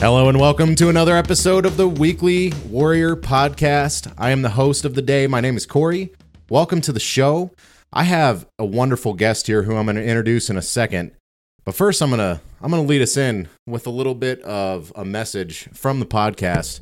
[0.00, 4.12] Hello and welcome to another episode of the Weekly Warrior Podcast.
[4.16, 5.26] I am the host of the day.
[5.26, 6.12] My name is Corey.
[6.48, 7.50] Welcome to the show.
[7.92, 11.10] I have a wonderful guest here who I'm going to introduce in a second.
[11.64, 14.40] But first I'm going to I'm going to lead us in with a little bit
[14.42, 16.78] of a message from the podcast.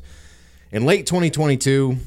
[0.71, 1.97] In late 2022,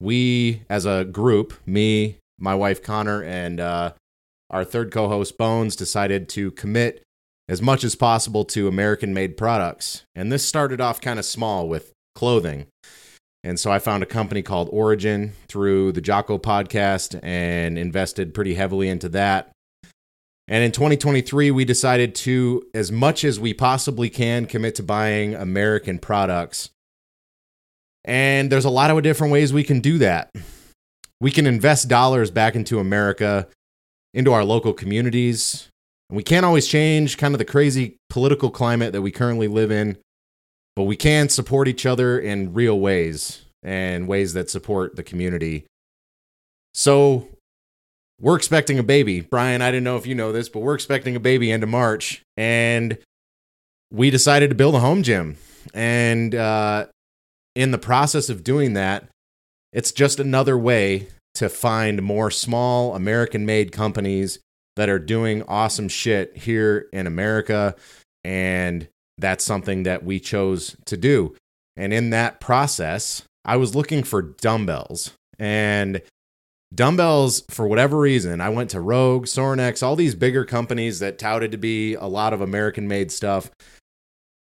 [0.00, 3.92] we as a group, me, my wife Connor and uh,
[4.50, 7.04] our third co-host Bones decided to commit
[7.48, 10.04] as much as possible to American made products.
[10.14, 12.66] And this started off kind of small with clothing.
[13.44, 18.54] And so I found a company called Origin through the Jocko podcast and invested pretty
[18.54, 19.50] heavily into that.
[20.48, 25.34] And in 2023, we decided to, as much as we possibly can, commit to buying
[25.34, 26.70] American products.
[28.04, 30.30] And there's a lot of different ways we can do that.
[31.20, 33.48] We can invest dollars back into America,
[34.12, 35.68] into our local communities,
[36.08, 39.70] and we can't always change kind of the crazy political climate that we currently live
[39.70, 39.98] in,
[40.76, 45.64] but we can support each other in real ways and ways that support the community.
[46.74, 47.28] So
[48.20, 49.20] we're expecting a baby.
[49.20, 51.68] Brian, I didn't know if you know this, but we're expecting a baby end of
[51.68, 52.22] March.
[52.36, 52.98] And
[53.90, 55.36] we decided to build a home gym.
[55.74, 56.86] And uh,
[57.54, 59.08] in the process of doing that,
[59.72, 64.38] it's just another way to find more small American made companies
[64.76, 67.74] that are doing awesome shit here in America.
[68.24, 71.34] And that's something that we chose to do.
[71.76, 75.12] And in that process, I was looking for dumbbells.
[75.38, 76.02] And
[76.74, 81.52] dumbbells, for whatever reason, I went to Rogue, Sorinex, all these bigger companies that touted
[81.52, 83.50] to be a lot of American made stuff.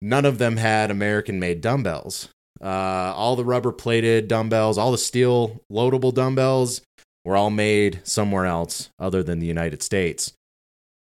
[0.00, 2.28] None of them had American made dumbbells.
[2.60, 6.80] Uh, all the rubber plated dumbbells, all the steel loadable dumbbells,
[7.26, 10.32] were all made somewhere else other than the United States.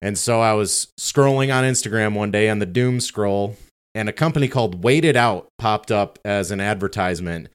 [0.01, 3.55] And so I was scrolling on Instagram one day on the doom scroll,
[3.94, 7.50] and a company called Weight it Out popped up as an advertisement.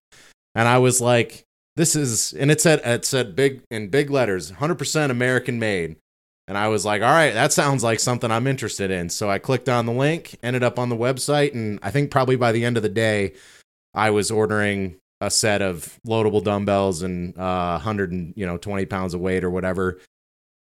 [0.54, 1.42] And I was like,
[1.74, 5.96] this is, and it said, it said big in big letters, 100% American made.
[6.46, 9.08] And I was like, all right, that sounds like something I'm interested in.
[9.08, 12.36] So I clicked on the link, ended up on the website, and I think probably
[12.36, 13.32] by the end of the day,
[13.94, 18.86] I was ordering a set of loadable dumbbells and uh, 100 and you know 20
[18.86, 20.00] pounds of weight or whatever.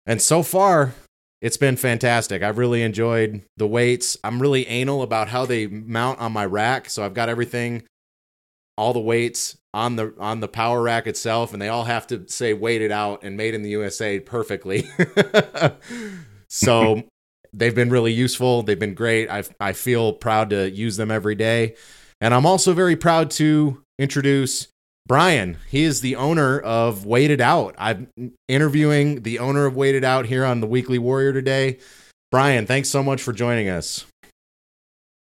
[0.05, 0.93] And so far,
[1.41, 2.41] it's been fantastic.
[2.41, 4.17] I've really enjoyed the weights.
[4.23, 7.83] I'm really anal about how they mount on my rack, so I've got everything,
[8.77, 12.25] all the weights on the on the power rack itself, and they all have to
[12.29, 14.89] say Weight it Out and made in the USA perfectly.
[16.47, 17.03] so
[17.53, 18.63] they've been really useful.
[18.63, 19.29] They've been great.
[19.29, 21.75] I I feel proud to use them every day.
[22.21, 24.67] And I'm also very proud to introduce
[25.07, 25.57] Brian.
[25.69, 27.75] He is the owner of Weight it Out.
[27.77, 28.07] I'm
[28.47, 31.79] interviewing the owner of Weight it Out here on the Weekly Warrior today.
[32.31, 34.05] Brian, thanks so much for joining us.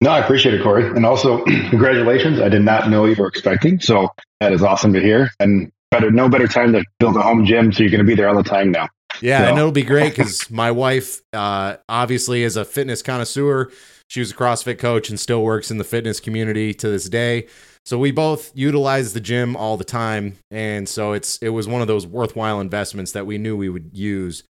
[0.01, 0.87] No, I appreciate it, Corey.
[0.87, 2.41] And also, congratulations.
[2.41, 3.79] I did not know you were expecting.
[3.79, 4.09] So
[4.39, 5.29] that is awesome to hear.
[5.39, 7.71] And better, no better time to build a home gym.
[7.71, 8.89] So you're going to be there all the time now.
[9.21, 9.49] Yeah, so.
[9.49, 13.71] and it'll be great because my wife, uh, obviously, is a fitness connoisseur.
[14.09, 17.47] She was a CrossFit coach and still works in the fitness community to this day.
[17.85, 21.81] So we both utilize the gym all the time, and so it's it was one
[21.81, 24.43] of those worthwhile investments that we knew we would use,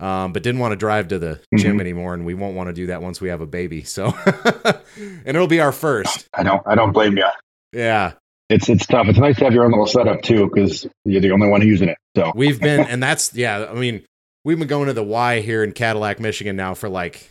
[0.00, 1.56] um, but didn't want to drive to the mm-hmm.
[1.56, 3.84] gym anymore, and we won't want to do that once we have a baby.
[3.84, 4.14] So,
[4.96, 6.28] and it'll be our first.
[6.34, 7.26] I don't I don't blame you.
[7.72, 8.12] Yeah,
[8.50, 9.08] it's it's tough.
[9.08, 11.88] It's nice to have your own little setup too, because you're the only one using
[11.88, 11.96] it.
[12.14, 13.66] So we've been, and that's yeah.
[13.70, 14.04] I mean,
[14.44, 17.30] we've been going to the Y here in Cadillac, Michigan now for like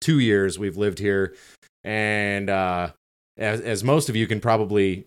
[0.00, 0.56] two years.
[0.56, 1.34] We've lived here,
[1.82, 2.90] and uh,
[3.36, 5.06] as, as most of you can probably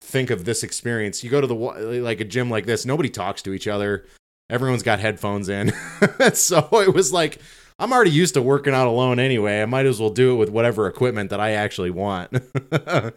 [0.00, 3.42] think of this experience, you go to the like a gym like this, nobody talks
[3.42, 4.06] to each other.
[4.50, 5.72] Everyone's got headphones in.
[6.32, 7.40] so it was like
[7.78, 9.62] I'm already used to working out alone anyway.
[9.62, 12.32] I might as well do it with whatever equipment that I actually want.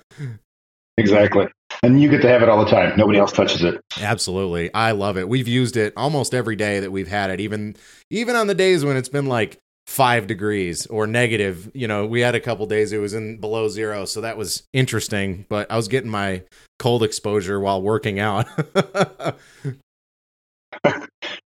[0.97, 1.47] exactly.
[1.81, 2.95] And you get to have it all the time.
[2.95, 3.81] Nobody else touches it.
[3.99, 4.71] Absolutely.
[4.73, 5.27] I love it.
[5.27, 7.75] We've used it almost every day that we've had it, even
[8.11, 9.57] even on the days when it's been like
[9.91, 11.69] five degrees or negative.
[11.73, 14.63] You know, we had a couple days it was in below zero, so that was
[14.71, 15.45] interesting.
[15.49, 16.43] But I was getting my
[16.79, 18.47] cold exposure while working out.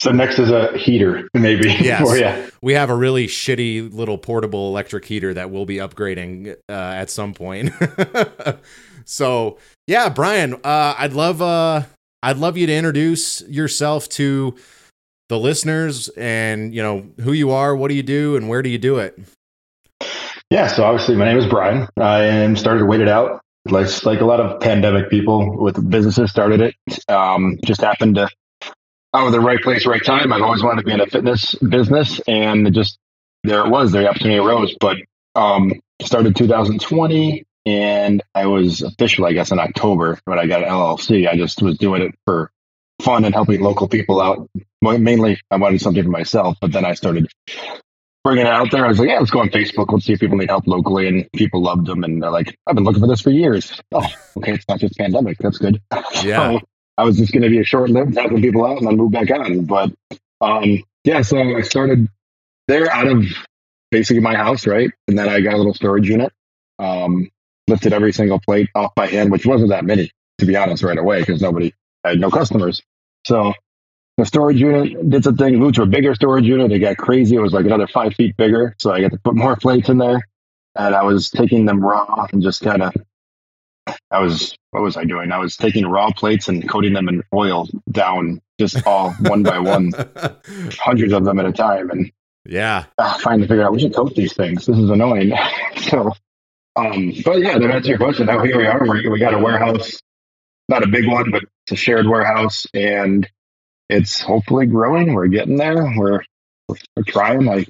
[0.02, 1.74] so next is a heater, maybe.
[1.80, 6.74] Yes, we have a really shitty little portable electric heater that we'll be upgrading uh,
[6.74, 7.72] at some point.
[9.06, 9.58] so
[9.88, 11.84] yeah, Brian, uh, I'd love uh,
[12.22, 14.56] I'd love you to introduce yourself to
[15.30, 18.70] the listeners and, you know, who you are, what do you do, and where do
[18.70, 19.18] you do it?
[20.50, 21.88] Yeah, so obviously my name is Brian.
[21.98, 23.42] I am started it out.
[23.66, 26.76] Like, like a lot of pandemic people with businesses started it.
[27.10, 28.28] Um, just happened to
[29.22, 30.34] was the right place, right time.
[30.34, 32.98] I've always wanted to be in a fitness business, and just
[33.44, 33.92] there it was.
[33.92, 34.76] The opportunity arose.
[34.80, 34.98] But
[35.36, 40.70] um, started 2020, and I was official, I guess, in October when I got an
[40.70, 41.28] LLC.
[41.30, 42.52] I just was doing it for
[43.02, 44.50] fun and helping local people out.
[44.84, 47.28] Mainly, I wanted something for myself, but then I started
[48.24, 48.86] bringing it out there.
[48.86, 49.92] I was like, yeah, let's go on Facebook.
[49.92, 51.08] Let's see if people need help locally.
[51.08, 52.04] And people loved them.
[52.04, 53.80] And they're like, I've been looking for this for years.
[53.92, 54.06] Oh,
[54.38, 54.54] okay.
[54.54, 55.38] It's not just pandemic.
[55.40, 55.82] That's good.
[56.24, 56.60] Yeah.
[56.60, 56.60] so
[56.98, 59.12] I was just going to be a short lived, helping people out and then move
[59.12, 59.66] back on.
[59.66, 59.92] But
[60.42, 62.08] um, yeah, so I started
[62.68, 63.26] there out of
[63.92, 64.92] basically my house, right?
[65.08, 66.32] And then I got a little storage unit,
[66.80, 67.30] um,
[67.68, 70.98] lifted every single plate off by hand, which wasn't that many, to be honest, right
[70.98, 72.82] away, because nobody I had no customers.
[73.26, 73.54] So
[74.18, 76.72] the storage unit did something, moved to a bigger storage unit.
[76.72, 77.36] It got crazy.
[77.36, 78.76] It was like another five feet bigger.
[78.80, 80.28] So I got to put more plates in there.
[80.76, 82.94] And I was taking them raw and just kind of
[84.12, 85.32] I was what was I doing?
[85.32, 89.60] I was taking raw plates and coating them in oil down, just all one by
[89.60, 89.92] one,
[90.80, 92.12] hundreds of them at a time, and
[92.46, 94.66] yeah, uh, trying to figure out we should coat these things.
[94.66, 95.34] This is annoying.
[95.78, 96.12] so,
[96.76, 98.88] um, but yeah, to answer your question, now here we are.
[98.88, 100.02] we we got a warehouse,
[100.70, 103.30] not a big one, but it's a shared warehouse, and
[103.90, 105.14] it's hopefully growing.
[105.14, 105.94] We're getting there.
[105.98, 106.24] We're
[106.68, 107.46] we're, we're trying.
[107.46, 107.70] Like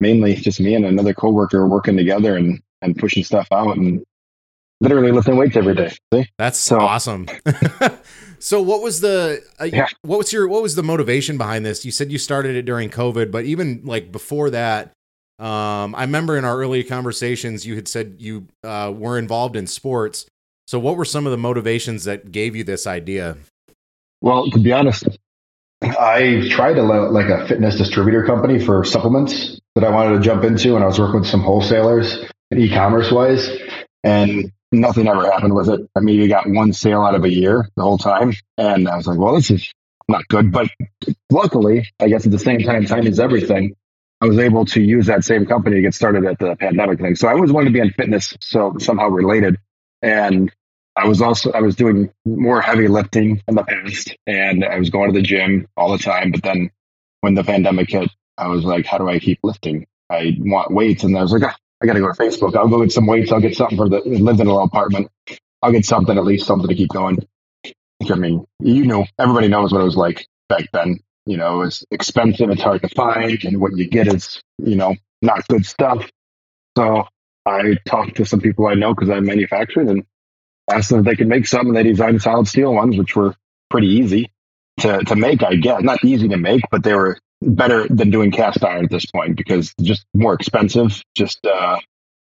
[0.00, 4.04] mainly just me and another coworker working together and and pushing stuff out and
[4.80, 5.92] literally lifting weights every day.
[6.12, 6.28] See?
[6.38, 7.26] That's so awesome.
[8.38, 9.86] so what was the uh, yeah.
[10.02, 11.84] what was your what was the motivation behind this?
[11.84, 14.92] You said you started it during COVID, but even like before that,
[15.38, 19.66] um, I remember in our early conversations you had said you uh, were involved in
[19.66, 20.26] sports.
[20.66, 23.36] So what were some of the motivations that gave you this idea?
[24.20, 25.06] Well, to be honest,
[25.98, 30.44] I tried a like a fitness distributor company for supplements that I wanted to jump
[30.44, 32.24] into, and I was working with some wholesalers
[32.54, 33.50] e-commerce wise,
[34.04, 35.80] and nothing ever happened with it.
[35.96, 38.32] I maybe got one sale out of a year the whole time.
[38.56, 39.72] And I was like, well, this is
[40.08, 40.52] not good.
[40.52, 40.68] But
[41.30, 43.74] luckily, I guess at the same time, time is everything.
[44.20, 47.16] I was able to use that same company to get started at the pandemic thing.
[47.16, 49.58] So I always wanted to be in fitness, so somehow related.
[50.00, 50.52] And
[50.96, 54.90] I was also I was doing more heavy lifting in the past, and I was
[54.90, 56.30] going to the gym all the time.
[56.30, 56.70] But then
[57.20, 59.86] when the pandemic hit, I was like, how do I keep lifting?
[60.10, 62.56] I want weights, and I was like, ah, I got to go to Facebook.
[62.56, 63.30] I'll go get some weights.
[63.30, 65.10] I'll get something for the lived in a little apartment.
[65.62, 67.18] I'll get something, at least something to keep going.
[68.10, 71.00] I mean, you know, everybody knows what it was like back then.
[71.26, 72.50] You know, it's expensive.
[72.50, 73.42] It's hard to find.
[73.44, 76.08] And what you get is, you know, not good stuff.
[76.76, 77.08] So
[77.44, 80.04] I talked to some people I know because I manufactured and
[80.70, 81.72] asked them if they could make something.
[81.72, 83.34] They designed solid steel ones, which were
[83.70, 84.30] pretty easy
[84.80, 85.82] to, to make, I guess.
[85.82, 89.36] Not easy to make, but they were better than doing cast iron at this point
[89.36, 91.78] because just more expensive, just uh,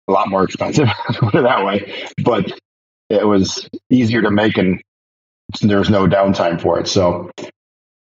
[0.07, 1.93] a lot more expensive, put it that way.
[2.23, 2.51] But
[3.09, 4.81] it was easier to make and
[5.61, 6.87] there was no downtime for it.
[6.87, 7.31] So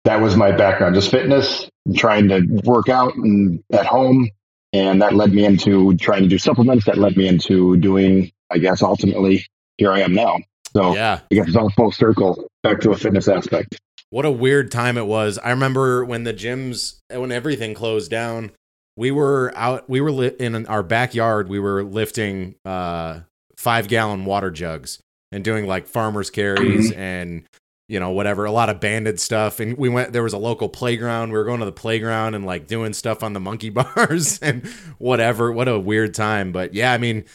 [0.04, 4.30] that was my background, just fitness, trying to work out and at home.
[4.74, 6.86] And that led me into trying to do supplements.
[6.86, 9.45] That led me into doing, I guess, ultimately
[9.77, 10.39] here I am now.
[10.75, 11.22] So yeah.
[11.31, 13.80] I guess it's all full circle back to a fitness aspect.
[14.10, 15.38] What a weird time it was.
[15.39, 18.52] I remember when the gyms, when everything closed down,
[18.97, 23.21] we were out, we were li- in our backyard, we were lifting uh,
[23.57, 24.99] five gallon water jugs
[25.31, 26.99] and doing like farmer's carries mm-hmm.
[26.99, 27.44] and,
[27.90, 29.59] you know, whatever, a lot of banded stuff.
[29.59, 31.31] And we went, there was a local playground.
[31.31, 34.66] We were going to the playground and like doing stuff on the monkey bars and
[34.97, 35.52] whatever.
[35.52, 36.52] What a weird time.
[36.52, 37.26] But yeah, I mean,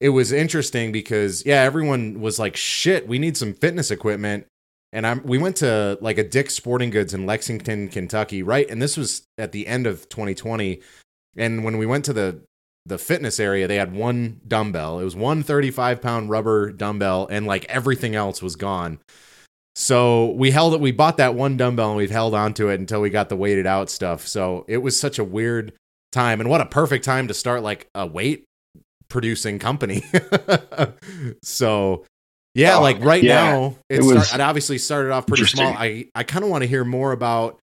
[0.00, 4.46] it was interesting because yeah, everyone was like, "Shit, we need some fitness equipment."
[4.96, 8.68] and I'm we went to like a Dick's Sporting Goods in Lexington, Kentucky, right?
[8.70, 10.80] And this was at the end of 2020.
[11.36, 12.40] And when we went to the
[12.86, 14.98] the fitness area, they had one dumbbell.
[14.98, 18.98] It was one 35 pound rubber dumbbell, and like everything else was gone.
[19.74, 20.80] So we held it.
[20.80, 23.58] We bought that one dumbbell and we've held onto it until we got the Weight
[23.58, 24.26] it Out stuff.
[24.26, 25.74] So it was such a weird
[26.10, 28.45] time, and what a perfect time to start like a weight
[29.08, 30.02] producing company.
[31.42, 32.04] so
[32.56, 33.50] yeah, oh, like right yeah.
[33.52, 35.66] now, it, was start, it obviously started off pretty small.
[35.66, 37.58] I I kind of want to hear more about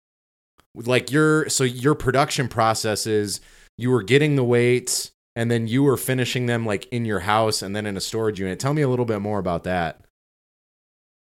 [0.75, 3.39] like your so your production processes.
[3.77, 7.61] You were getting the weights, and then you were finishing them like in your house,
[7.61, 8.59] and then in a storage unit.
[8.59, 10.01] Tell me a little bit more about that.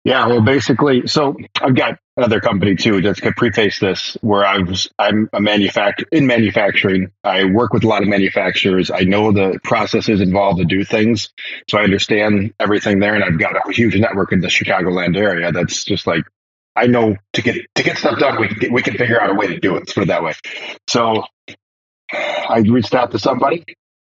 [0.06, 3.02] Yeah, well, basically, so I've got another company too.
[3.02, 7.12] Just to preface this, where I was, I'm a manufacturer in manufacturing.
[7.24, 8.92] I work with a lot of manufacturers.
[8.92, 11.34] I know the processes involved to do things,
[11.68, 13.16] so I understand everything there.
[13.16, 16.24] And I've got a huge network in the Chicagoland area that's just like
[16.76, 19.34] I know to get to get stuff done, we can, we can figure out a
[19.34, 19.80] way to do it.
[19.80, 20.34] Let's put it that way.
[20.88, 21.24] So
[22.12, 23.66] I reached out to somebody,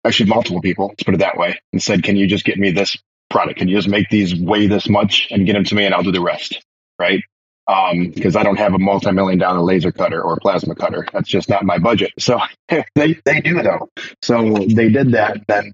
[0.05, 2.69] actually multiple people, let's put it that way, and said, "Can you just get me
[2.69, 2.96] this
[3.29, 3.59] product?
[3.59, 6.03] Can you just make these weigh this much and get them to me, and I'll
[6.03, 6.63] do the rest."
[6.98, 7.24] Right?
[7.67, 11.05] Because um, I don't have a multi-million dollar laser cutter or plasma cutter.
[11.13, 12.13] That's just not my budget.
[12.17, 12.39] So
[12.95, 13.89] they they do though.
[14.21, 15.45] So they did that.
[15.48, 15.74] Then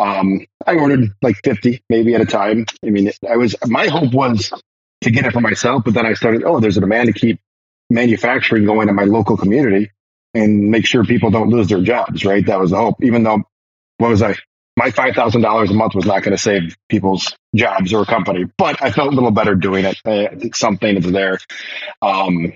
[0.00, 2.64] um, I ordered like 50 maybe at a time.
[2.84, 4.50] I mean, I was, my hope was
[5.02, 7.38] to get it for myself, but then I started, oh, there's a demand to keep
[7.90, 9.90] manufacturing going in my local community
[10.32, 12.44] and make sure people don't lose their jobs, right?
[12.46, 13.02] That was the hope.
[13.02, 13.42] Even though,
[13.98, 14.36] what was I?
[14.80, 18.82] My $5,000 a month was not going to save people's jobs or a company, but
[18.82, 19.98] I felt a little better doing it.
[20.06, 21.38] I something is there.
[22.00, 22.54] Um,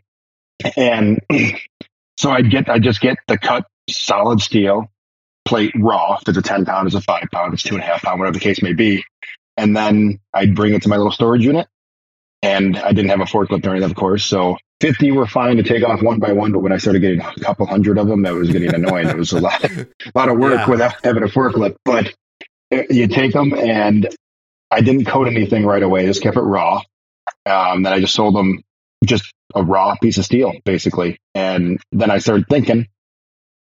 [0.75, 1.21] and
[2.17, 4.91] so I get, I just get the cut solid steel
[5.45, 6.17] plate raw.
[6.19, 8.21] If it's a 10 pound, it's a five pound, it's two and a half pound,
[8.21, 9.05] whatever the case may be.
[9.59, 11.69] And then I'd bring it to my little storage unit.
[12.41, 14.25] And I didn't have a forklift or anything, of course.
[14.25, 16.53] So 50 were fine to take off one by one.
[16.53, 19.09] But when I started getting a couple hundred of them, that was getting annoying.
[19.09, 20.71] it was a lot, a lot of work yeah.
[20.71, 21.77] without having a forklift.
[21.85, 22.15] But
[22.71, 24.09] you take them and
[24.71, 26.03] I didn't coat anything right away.
[26.03, 26.83] I Just kept it raw.
[27.47, 28.63] Um, then I just sold them
[29.05, 31.19] just a raw piece of steel, basically.
[31.35, 32.87] And then I started thinking, I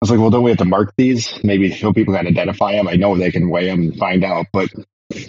[0.01, 1.39] was like, well, don't we have to mark these?
[1.45, 2.89] Maybe so people can identify them.
[2.89, 4.69] I know they can weigh them and find out, but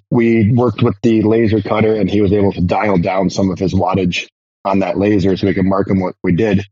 [0.09, 3.59] we worked with the laser cutter and he was able to dial down some of
[3.59, 4.27] his wattage
[4.65, 6.65] on that laser so we could mark them what we did.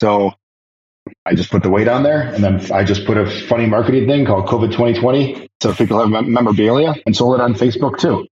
[0.00, 0.32] So
[1.26, 4.06] I just put the weight on there and then I just put a funny marketing
[4.06, 5.48] thing called COVID 2020.
[5.62, 8.26] So people have memorabilia and sold it on Facebook too.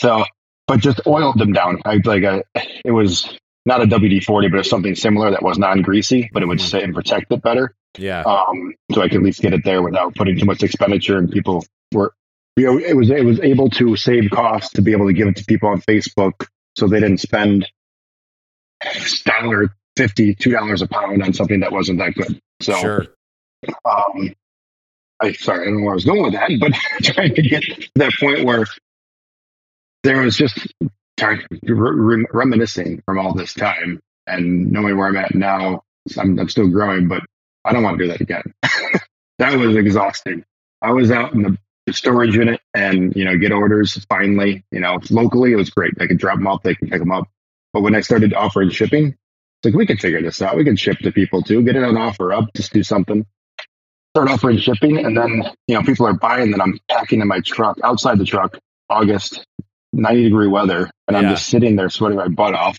[0.00, 0.24] So,
[0.66, 1.80] but just oiled them down.
[1.84, 2.42] I like a,
[2.84, 6.30] it was not a WD 40, but it was something similar that was non greasy,
[6.32, 6.66] but it would mm-hmm.
[6.66, 7.74] sit and protect it better.
[7.98, 8.22] Yeah.
[8.22, 11.30] Um, so I could at least get it there without putting too much expenditure and
[11.30, 12.14] people were,
[12.56, 15.28] you know, it was, it was able to save costs to be able to give
[15.28, 17.66] it to people on Facebook so they didn't spend
[19.24, 22.40] dollar fifty, two dollars a pound on something that wasn't that good.
[22.60, 23.06] So, sure.
[23.84, 24.34] um,
[25.20, 26.72] I sorry, I don't know where I was going with that, but
[27.14, 28.66] trying to get to that point where
[30.02, 30.58] there was just
[31.62, 35.82] re- reminiscing from all this time and knowing where I'm at now.
[36.18, 37.22] I'm, I'm still growing, but
[37.64, 38.42] I don't want to do that again.
[39.38, 40.44] that was exhausting.
[40.80, 41.42] I was out in
[41.86, 45.94] the storage unit and, you know, get orders finally, you know, locally, it was great.
[46.00, 47.28] I could drop them off, they could pick them up.
[47.72, 50.56] But when I started offering shipping, it's like, we could figure this out.
[50.56, 53.26] We can ship to people too, get it on offer up, just do something.
[54.14, 55.04] Start offering shipping.
[55.04, 58.24] And then, you know, people are buying that I'm packing in my truck outside the
[58.24, 58.58] truck,
[58.90, 59.46] August,
[59.92, 60.90] 90 degree weather.
[61.08, 62.78] And I'm just sitting there sweating my butt off.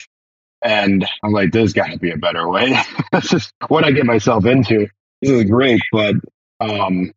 [0.62, 2.75] And I'm like, there's got to be a better way.
[3.12, 4.88] That's just what I get myself into.
[5.21, 6.15] This is great, but
[6.59, 7.12] um,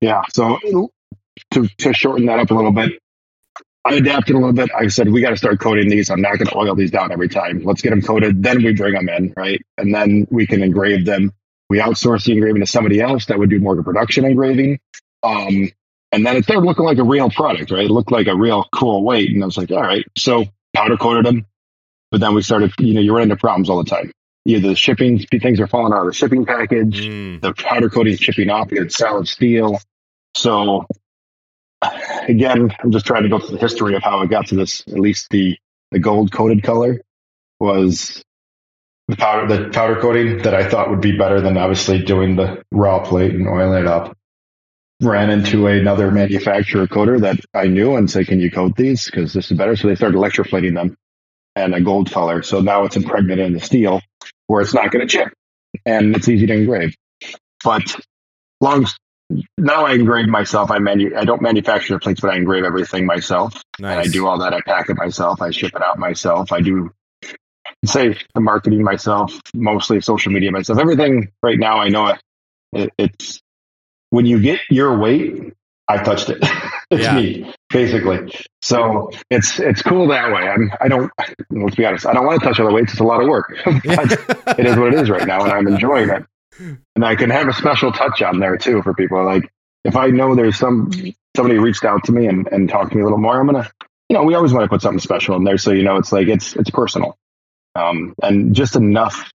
[0.00, 0.22] yeah.
[0.32, 0.58] So
[1.52, 2.92] to to shorten that up a little bit,
[3.84, 4.70] I adapted a little bit.
[4.74, 6.08] I said we got to start coating these.
[6.08, 7.64] I'm not going to oil these down every time.
[7.64, 9.60] Let's get them coated, then we bring them in, right?
[9.76, 11.32] And then we can engrave them.
[11.68, 14.78] We outsource the engraving to somebody else that would do more of a production engraving.
[15.22, 15.70] Um,
[16.12, 17.86] and then it started looking like a real product, right?
[17.86, 19.30] It looked like a real cool weight.
[19.30, 20.04] And I was like, all right.
[20.16, 21.46] So powder coated them,
[22.10, 24.12] but then we started, you know, you run into problems all the time.
[24.44, 27.40] Either the shipping things are falling out of the shipping package, mm.
[27.40, 29.80] the powder coating chipping off, you get solid steel.
[30.36, 30.86] So
[32.28, 34.82] again, I'm just trying to go through the history of how it got to this.
[34.88, 35.56] At least the
[35.90, 37.00] the gold coated color
[37.60, 38.22] was
[39.08, 42.62] the powder the powder coating that I thought would be better than obviously doing the
[42.70, 44.16] raw plate and oiling it up.
[45.00, 49.06] Ran into another manufacturer coater that I knew and said, "Can you coat these?
[49.06, 50.96] Because this is better." So they started electroplating them
[51.56, 52.42] and a gold color.
[52.42, 54.00] So now it's impregnated in the steel
[54.46, 55.32] where it's not going to chip
[55.84, 56.94] and it's easy to engrave.
[57.64, 58.00] But
[58.60, 58.86] long
[59.58, 60.70] now I engrave myself.
[60.70, 63.54] I manu- I don't manufacture the plates, but I engrave everything myself.
[63.78, 63.96] Nice.
[63.96, 64.52] And I do all that.
[64.52, 65.42] I pack it myself.
[65.42, 66.52] I ship it out myself.
[66.52, 66.90] I do
[67.84, 70.78] say the marketing myself, mostly social media myself.
[70.78, 72.14] Everything right now, I know
[72.72, 73.40] it, it's
[74.10, 75.54] when you get your weight,
[75.88, 76.38] I touched it.
[76.90, 77.14] it's yeah.
[77.14, 78.34] me, basically.
[78.60, 80.48] So it's it's cool that way.
[80.48, 81.10] I'm I don't
[81.50, 82.92] let's be honest, I don't want to touch other weights.
[82.92, 83.52] It's a lot of work.
[83.66, 86.24] it is what it is right now, and I'm enjoying it.
[86.58, 89.24] And I can have a special touch on there too for people.
[89.24, 89.50] Like
[89.84, 90.90] if I know there's some
[91.36, 93.70] somebody reached out to me and, and talked to me a little more, I'm gonna
[94.12, 96.12] you know, we always want to put something special in there so you know it's
[96.12, 97.16] like it's it's personal.
[97.74, 99.32] Um, and just enough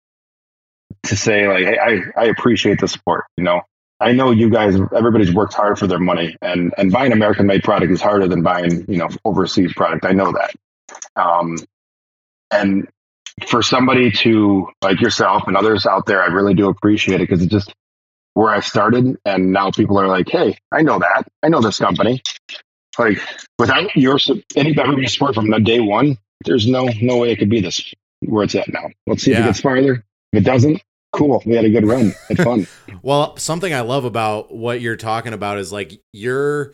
[1.03, 3.62] to say like, hey, I, I appreciate the support, you know.
[4.00, 7.63] I know you guys, everybody's worked hard for their money, and and buying American made
[7.63, 10.05] product is harder than buying you know overseas product.
[10.05, 10.55] I know that.
[11.15, 11.58] Um,
[12.50, 12.88] and
[13.48, 17.42] for somebody to like yourself and others out there, I really do appreciate it because
[17.42, 17.74] it's just
[18.34, 21.28] where I started, and now people are like, "Hey, I know that.
[21.42, 22.22] I know this company."
[22.98, 23.20] Like
[23.58, 24.20] without your
[24.56, 27.94] any everybody's support from the day one, there's no no way it could be this
[28.22, 28.90] where it's at now.
[29.08, 30.04] Let's see if it gets farther.
[30.32, 31.42] If it doesn't, cool.
[31.46, 32.13] We had a good run.
[32.28, 32.68] Had fun.
[33.02, 36.74] Well, something I love about what you're talking about is like you're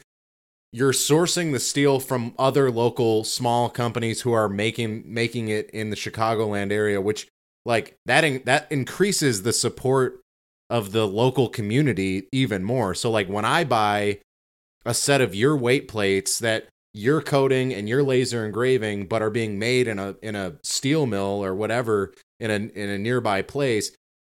[0.71, 5.89] you're sourcing the steel from other local small companies who are making making it in
[5.89, 7.27] the Chicagoland area, which
[7.65, 10.21] like that in, that increases the support
[10.69, 12.93] of the local community even more.
[12.93, 14.19] So like when I buy
[14.85, 19.29] a set of your weight plates that you're coating and you're laser engraving but are
[19.29, 23.41] being made in a in a steel mill or whatever in a in a nearby
[23.41, 23.91] place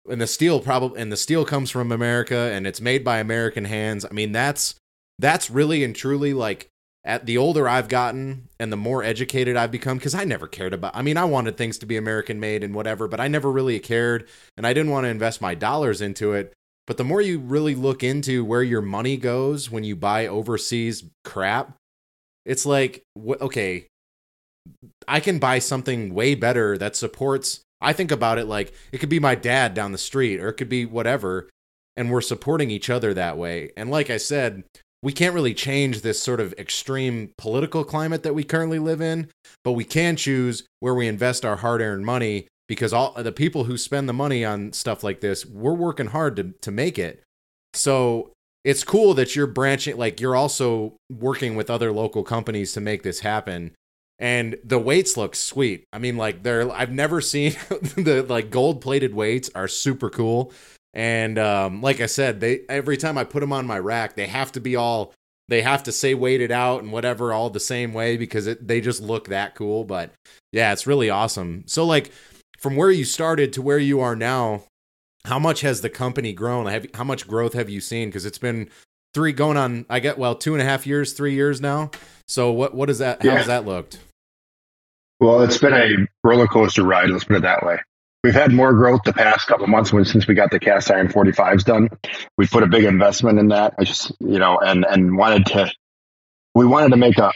[0.09, 3.65] and the steel probably and the steel comes from America and it's made by American
[3.65, 4.05] hands.
[4.05, 4.75] I mean, that's
[5.21, 6.69] that's really and truly like
[7.05, 10.75] at the older I've gotten and the more educated I've become because I never cared
[10.75, 10.95] about.
[10.95, 13.79] I mean, I wanted things to be American made and whatever, but I never really
[13.79, 16.53] cared and I didn't want to invest my dollars into it.
[16.87, 21.05] But the more you really look into where your money goes when you buy overseas
[21.25, 21.77] crap,
[22.45, 23.87] it's like, wh- okay,
[25.07, 27.61] I can buy something way better that supports.
[27.81, 30.55] I think about it like it could be my dad down the street or it
[30.55, 31.49] could be whatever,
[31.97, 33.71] and we're supporting each other that way.
[33.77, 34.65] And like I said,
[35.03, 39.29] we can't really change this sort of extreme political climate that we currently live in,
[39.65, 43.65] but we can choose where we invest our hard earned money because all the people
[43.65, 47.23] who spend the money on stuff like this, we're working hard to, to make it.
[47.75, 48.31] So
[48.65, 53.03] it's cool that you're branching, like you're also working with other local companies to make
[53.03, 53.73] this happen.
[54.19, 55.85] And the weights look sweet.
[55.95, 60.53] I mean, like they're, I've never seen the like gold plated weights are super cool.
[60.93, 64.27] And um, like I said, they every time I put them on my rack, they
[64.27, 65.15] have to be all
[65.49, 68.67] they have to say Weight it Out and whatever all the same way because it,
[68.67, 69.85] they just look that cool.
[69.85, 70.13] But
[70.53, 71.65] yeah, it's really awesome.
[71.67, 72.13] So like
[72.59, 74.65] from where you started to where you are now,
[75.25, 76.67] how much has the company grown?
[76.67, 78.09] Have, how much growth have you seen?
[78.09, 78.71] Because it's been
[79.13, 79.87] three going on.
[79.91, 81.91] I get well two and a half years, three years now.
[82.29, 83.23] So what what is that?
[83.23, 83.39] How Yeah.
[83.39, 83.99] has that looked?
[85.21, 87.11] Well, it's been a roller coaster ride.
[87.11, 87.79] Let's put it that way.
[88.23, 91.65] We've had more growth the past couple months since we got the cast iron 45s
[91.65, 91.89] done.
[92.37, 93.75] We put a big investment in that.
[93.79, 95.73] I just, you know, and, and wanted to,
[96.55, 97.33] we wanted to make a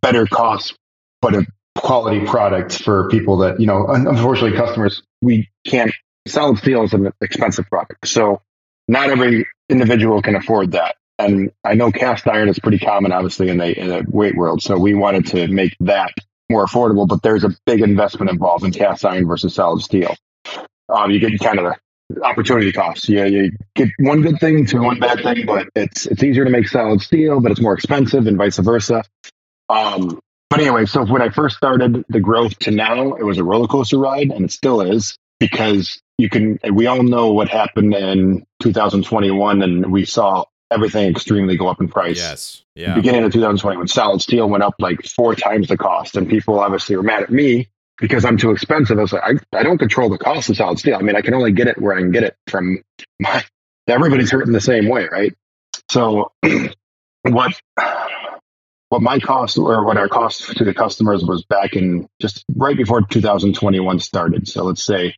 [0.00, 0.76] better cost,
[1.20, 5.92] but a quality product for people that, you know, unfortunately customers, we can't,
[6.26, 8.08] solid steel is an expensive product.
[8.08, 8.40] So
[8.88, 10.96] not every individual can afford that.
[11.18, 14.62] And I know cast iron is pretty common, obviously, in the, in the weight world.
[14.62, 16.12] So we wanted to make that
[16.50, 20.14] more affordable, but there's a big investment involved in cast iron versus solid steel.
[20.88, 21.74] Um, you get kind of
[22.10, 23.08] the opportunity costs.
[23.08, 26.50] Yeah, you get one good thing to one bad thing, but it's it's easier to
[26.50, 29.02] make solid steel, but it's more expensive, and vice versa.
[29.68, 33.44] Um, but anyway, so when I first started the growth to now, it was a
[33.44, 36.58] roller coaster ride, and it still is because you can.
[36.70, 41.88] We all know what happened in 2021, and we saw everything extremely go up in
[41.88, 42.18] price.
[42.18, 42.64] Yes.
[42.74, 42.96] Yeah.
[42.96, 46.58] beginning of 2020 when solid steel went up like four times the cost and people
[46.58, 48.98] obviously were mad at me because i'm too expensive.
[48.98, 50.96] I was like I, I don't control the cost of solid steel.
[50.96, 52.82] I mean i can only get it where i can get it from
[53.20, 53.44] my
[53.86, 55.34] everybody's hurting the same way right?
[55.90, 56.32] So
[57.22, 57.54] what
[58.88, 62.76] what my cost or what our cost to the customers was back in just right
[62.76, 64.48] before 2021 started.
[64.48, 65.14] So let's say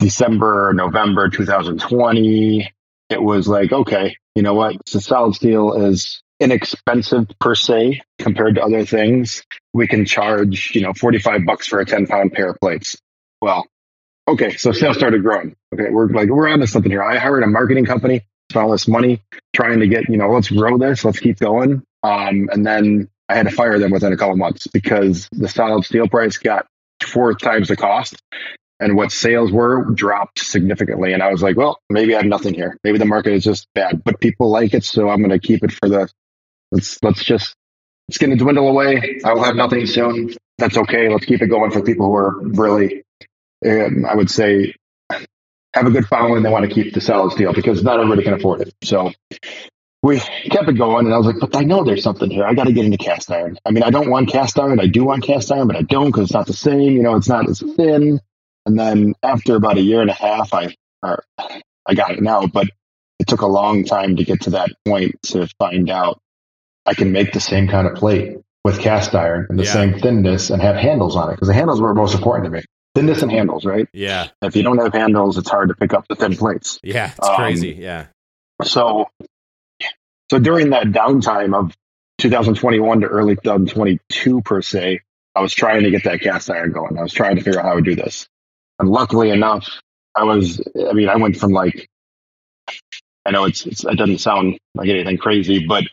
[0.00, 2.72] december november 2020
[3.10, 4.76] it was like okay you know what?
[4.88, 9.42] So solid steel is inexpensive per se compared to other things.
[9.74, 12.96] We can charge you know 45 bucks for a 10 pound pair of plates.
[13.40, 13.66] Well
[14.28, 15.56] okay so sales started growing.
[15.74, 17.02] Okay we're like we're onto something here.
[17.02, 19.22] I hired a marketing company spent all this money
[19.54, 21.82] trying to get you know let's grow this let's keep going.
[22.02, 25.84] Um, and then i had to fire them within a couple months because the solid
[25.84, 26.66] steel price got
[27.02, 28.16] four times the cost
[28.80, 31.12] and what sales were dropped significantly.
[31.12, 32.78] And I was like, well, maybe I have nothing here.
[32.82, 35.62] Maybe the market is just bad, but people like it, so I'm going to keep
[35.62, 36.08] it for the.
[36.72, 37.54] Let's let's just
[38.08, 39.20] it's going to dwindle away.
[39.24, 40.34] I will have nothing soon.
[40.58, 41.08] That's okay.
[41.08, 43.04] Let's keep it going for people who are really,
[43.64, 44.74] um, I would say,
[45.72, 46.42] have a good following.
[46.42, 48.74] They want to keep the solid steel because not everybody can afford it.
[48.82, 49.12] So
[50.02, 52.44] we kept it going, and I was like, but I know there's something here.
[52.44, 53.58] I got to get into cast iron.
[53.64, 54.80] I mean, I don't want cast iron.
[54.80, 56.92] I do want cast iron, but I don't because it's not the same.
[56.92, 58.20] You know, it's not as thin.
[58.66, 61.24] And then after about a year and a half, I or
[61.86, 62.68] I got it now, but
[63.18, 66.18] it took a long time to get to that point to find out
[66.86, 69.72] I can make the same kind of plate with cast iron and the Yeah.
[69.72, 72.62] same thinness and have handles on it because the handles were most important to me.
[72.94, 73.88] Thinness and handles, right?
[73.92, 74.28] Yeah.
[74.42, 76.78] If you don't have handles, it's hard to pick up the thin plates.
[76.82, 77.12] Yeah.
[77.16, 77.76] It's Um, crazy.
[77.78, 78.06] Yeah.
[78.64, 79.08] So,
[80.30, 81.74] so during that downtime of
[82.18, 85.00] 2021 to early 2022 per se,
[85.34, 86.98] I was trying to get that cast iron going.
[86.98, 88.28] I was trying to figure out how to do this,
[88.80, 89.68] and luckily enough,
[90.16, 90.60] I was.
[90.88, 91.86] I mean, I went from like,
[93.26, 95.84] I know it's, it's it doesn't sound like anything crazy, but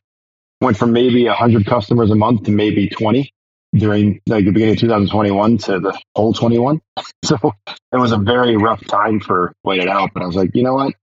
[0.61, 3.31] went from maybe 100 customers a month to maybe 20
[3.75, 6.81] during like the beginning of 2021 to the whole 21.
[7.25, 7.53] So
[7.91, 10.11] it was a very rough time for Weight it Out.
[10.13, 10.93] But I was like, you know what?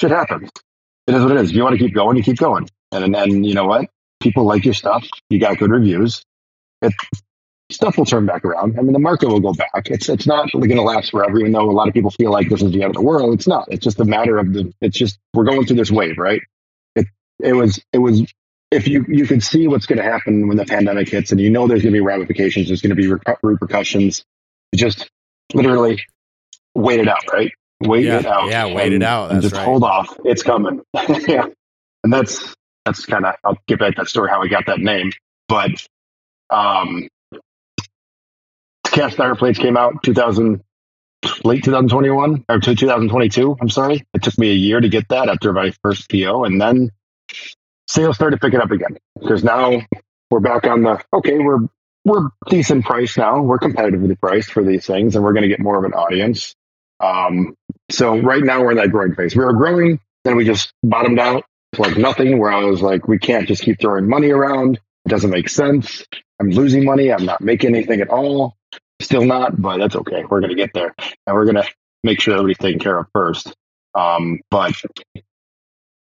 [0.00, 0.50] Shit happens.
[1.06, 1.50] It is what it is.
[1.50, 2.68] If you want to keep going, you keep going.
[2.90, 3.88] And then, you know what?
[4.18, 5.06] People like your stuff.
[5.28, 6.24] You got good reviews.
[6.82, 6.92] It,
[7.70, 8.78] stuff will turn back around.
[8.78, 9.86] I mean, the market will go back.
[9.90, 12.48] It's it's not going to last forever, even though a lot of people feel like
[12.48, 13.34] this is the end of the world.
[13.34, 13.68] It's not.
[13.70, 14.72] It's just a matter of the.
[14.80, 16.42] It's just we're going through this wave, right?
[16.96, 17.06] It
[17.40, 18.32] it was it was
[18.70, 21.50] if you you can see what's going to happen when the pandemic hits, and you
[21.50, 24.24] know there's going to be ramifications, there's going to be reper- repercussions.
[24.74, 25.08] Just
[25.54, 26.00] literally
[26.74, 27.52] wait it out, right?
[27.80, 28.48] Wait Yeah, it out.
[28.48, 29.64] yeah, wait it and- out, and that's just right.
[29.64, 30.16] hold off.
[30.24, 30.82] It's coming.
[31.26, 31.46] yeah,
[32.04, 32.54] and that's
[32.84, 33.34] that's kind of.
[33.44, 35.12] I'll get back to that story how I got that name,
[35.48, 35.70] but
[36.50, 37.08] um,
[38.90, 40.62] cast iron plates came out 2000
[41.44, 44.04] late 2021 or 2022 i'm sorry.
[44.14, 46.90] It took me a year to get that after my first po and then
[47.88, 48.96] sales started picking up again.
[49.18, 49.82] Because now
[50.30, 51.60] we're back on the okay we're
[52.04, 53.42] we're decent price now.
[53.42, 56.54] We're competitively priced for these things and we're going to get more of an audience.
[56.98, 57.54] Um,
[57.90, 59.36] so right now we're in that growing phase.
[59.36, 61.44] We were growing then we just bottomed out
[61.78, 64.80] like nothing where i was like we can't just keep throwing money around.
[65.06, 66.04] It doesn't make sense.
[66.40, 67.12] I'm losing money.
[67.12, 68.56] I'm not making anything at all
[69.00, 70.24] Still not, but that's okay.
[70.24, 70.94] We're going to get there,
[71.26, 71.68] and we're going to
[72.02, 73.54] make sure everybody's taken care of first.
[73.94, 74.72] Um, but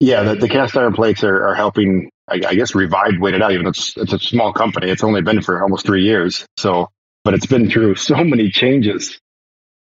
[0.01, 3.53] yeah, the, the cast iron plates are, are helping, I, I guess, revive It Out.
[3.53, 6.45] Even though it's it's a small company, it's only been for almost three years.
[6.57, 6.89] So,
[7.25, 9.19] but it's been through so many changes.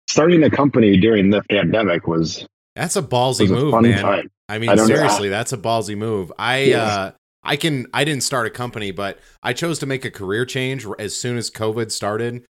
[0.09, 4.03] Starting a company during the pandemic was That's a ballsy was a move, man.
[4.03, 4.31] time.
[4.49, 4.95] I mean, I don't know.
[4.95, 6.33] seriously, that's a ballsy move.
[6.39, 6.83] I Yeah.
[6.83, 7.11] uh
[7.43, 10.87] I can I didn't start a company, but I chose to make a career change
[10.99, 12.45] as soon as COVID started.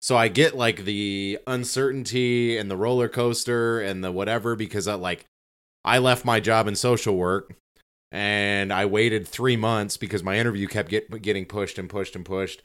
[0.00, 4.94] So I get like the uncertainty and the roller coaster and the whatever because I
[4.94, 5.26] like
[5.84, 7.54] I left my job in social work
[8.10, 12.24] and I waited 3 months because my interview kept get, getting pushed and pushed and
[12.24, 12.62] pushed.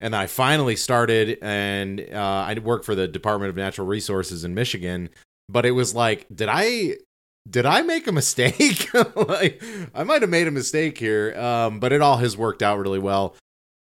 [0.00, 4.54] And I finally started and uh, I work for the Department of Natural Resources in
[4.54, 5.10] Michigan,
[5.48, 6.96] but it was like did I
[7.48, 8.88] did I make a mistake?
[9.16, 9.62] like,
[9.94, 12.98] I might have made a mistake here, um, but it all has worked out really
[12.98, 13.36] well.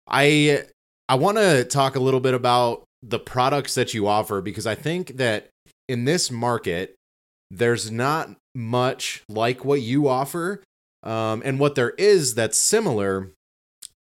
[0.08, 0.65] I
[1.10, 4.76] I want to talk a little bit about the products that you offer because I
[4.76, 5.50] think that
[5.88, 6.96] in this market,
[7.52, 10.63] there's not much like what you offer,
[11.04, 13.32] um, and what there is that's similar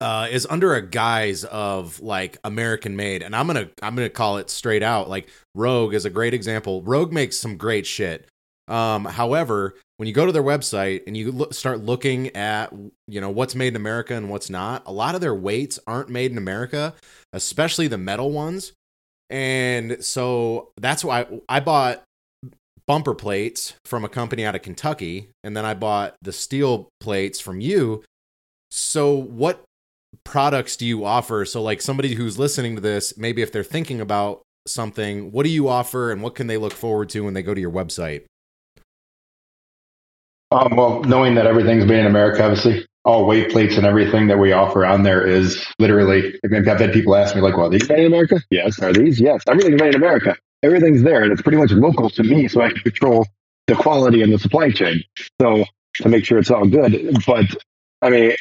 [0.00, 4.38] uh, is under a guise of like American made, and I'm gonna I'm gonna call
[4.38, 5.08] it straight out.
[5.08, 6.82] Like Rogue is a great example.
[6.82, 8.26] Rogue makes some great shit.
[8.68, 12.72] Um, however, when you go to their website and you look, start looking at
[13.06, 16.08] you know what's made in America and what's not, a lot of their weights aren't
[16.08, 16.94] made in America,
[17.32, 18.72] especially the metal ones.
[19.30, 22.02] And so that's why I bought
[22.86, 27.40] bumper plates from a company out of Kentucky, and then I bought the steel plates
[27.40, 28.02] from you.
[28.70, 29.62] So what
[30.24, 31.44] products do you offer?
[31.44, 35.50] So like somebody who's listening to this, maybe if they're thinking about something, what do
[35.50, 38.24] you offer and what can they look forward to when they go to your website?
[40.50, 44.38] Um, well, knowing that everything's made in America, obviously, all weight plates and everything that
[44.38, 46.38] we offer on there is literally.
[46.44, 48.80] I mean, I've had people ask me like, "Well, these made in America?" Yes.
[48.80, 49.20] Are these?
[49.20, 49.42] Yes.
[49.48, 50.36] Everything's made in America.
[50.62, 53.26] Everything's there, and it's pretty much local to me, so I can control
[53.66, 55.04] the quality and the supply chain.
[55.40, 55.64] So
[55.96, 57.18] to make sure it's all good.
[57.26, 57.46] But
[58.02, 58.34] I mean,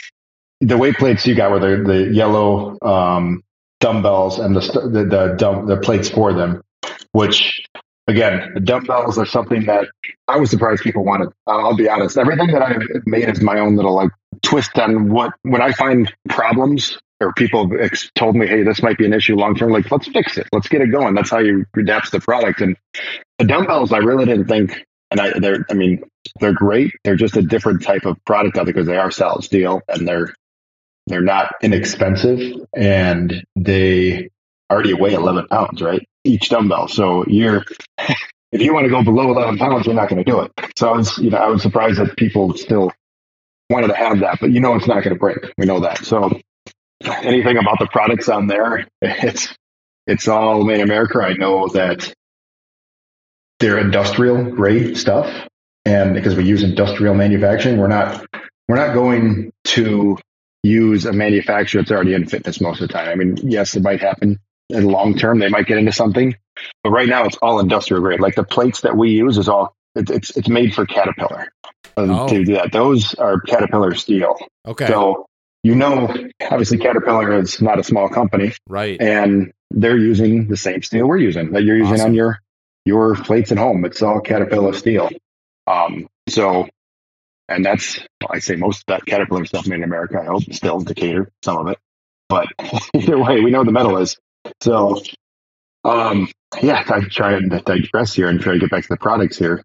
[0.61, 3.43] the weight plates you got were the the yellow um,
[3.79, 6.61] dumbbells and the the the, dumb, the plates for them,
[7.11, 7.65] which
[8.07, 9.87] again, dumbbells are something that
[10.27, 11.29] I was surprised people wanted.
[11.45, 12.17] I'll be honest.
[12.17, 16.13] Everything that I've made is my own little like twist on what when I find
[16.29, 19.71] problems or people ex- told me, hey, this might be an issue long term.
[19.71, 20.47] Like, let's fix it.
[20.51, 21.15] Let's get it going.
[21.15, 22.61] That's how you adapt the product.
[22.61, 22.77] And
[23.39, 24.85] the dumbbells, I really didn't think.
[25.09, 26.03] And I, they're, I mean,
[26.39, 26.93] they're great.
[27.03, 30.07] They're just a different type of product out there because they are solid steel and
[30.07, 30.33] they're
[31.07, 34.29] they're not inexpensive and they
[34.69, 36.07] already weigh 11 pounds, right?
[36.23, 36.87] Each dumbbell.
[36.87, 37.63] So you're,
[38.51, 40.51] if you want to go below 11 pounds, you're not going to do it.
[40.75, 42.91] So I was, you know, I was surprised that people still
[43.69, 45.37] wanted to have that, but you know, it's not going to break.
[45.57, 46.05] We know that.
[46.05, 46.39] So
[47.03, 49.53] anything about the products on there, it's,
[50.05, 51.19] it's all made in America.
[51.19, 52.13] I know that
[53.59, 55.47] they're industrial grade stuff.
[55.85, 58.25] And because we use industrial manufacturing, we're not,
[58.67, 60.17] we're not going to
[60.63, 63.07] use a manufacturer that's already in fitness most of the time.
[63.07, 65.39] I mean, yes, it might happen in the long term.
[65.39, 66.35] They might get into something,
[66.83, 68.19] but right now it's all industrial grade.
[68.19, 71.47] Like the plates that we use is all it, it's it's made for Caterpillar
[71.95, 72.27] um, Oh.
[72.27, 72.71] to do that.
[72.71, 74.35] Those are Caterpillar steel.
[74.65, 74.87] Okay.
[74.87, 75.25] So
[75.63, 78.99] you know, obviously Caterpillar is not a small company, right.
[79.01, 82.05] and they're using the same steel we're using that you're using Awesome.
[82.07, 82.39] on your
[82.85, 83.83] your plates at home.
[83.85, 85.09] It's all Caterpillar steel.
[85.65, 86.69] Um, so,
[87.49, 87.99] and that's
[88.29, 90.19] I say most of that Caterpillar stuff made in America.
[90.21, 91.79] I hope still Decatur, some of it.
[92.29, 92.47] but
[92.93, 94.17] either way, we know the metal is.
[94.61, 95.01] So,
[95.83, 96.27] um,
[96.61, 99.63] yeah, I try to digress here and try to get back to the products here.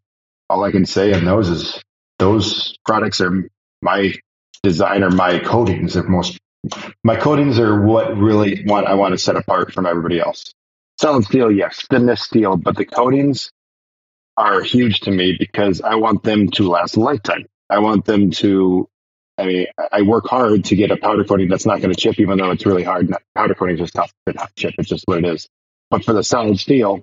[0.48, 1.82] All I can say on those is
[2.18, 3.48] those products are
[3.80, 4.14] my
[4.62, 6.38] design or my coatings are most
[7.02, 10.52] my coatings are what really want I want to set apart from everybody else.
[11.00, 13.50] Solid steel, yes, thinness steel, but the coatings
[14.36, 17.46] are huge to me because I want them to last a lifetime.
[17.68, 18.88] I want them to
[19.38, 22.20] I mean, I work hard to get a powder coating that's not going to chip,
[22.20, 23.12] even though it's really hard.
[23.34, 24.74] Powder coating is just tough to not chip.
[24.78, 25.48] It's just what it is.
[25.90, 27.02] But for the solid steel,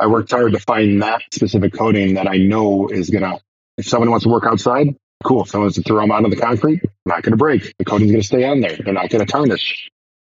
[0.00, 3.40] I worked hard to find that specific coating that I know is going to,
[3.76, 5.42] if someone wants to work outside, cool.
[5.42, 7.74] If someone wants to throw them out on the concrete, not going to break.
[7.78, 8.76] The coating's going to stay on there.
[8.76, 9.90] They're not going to tarnish.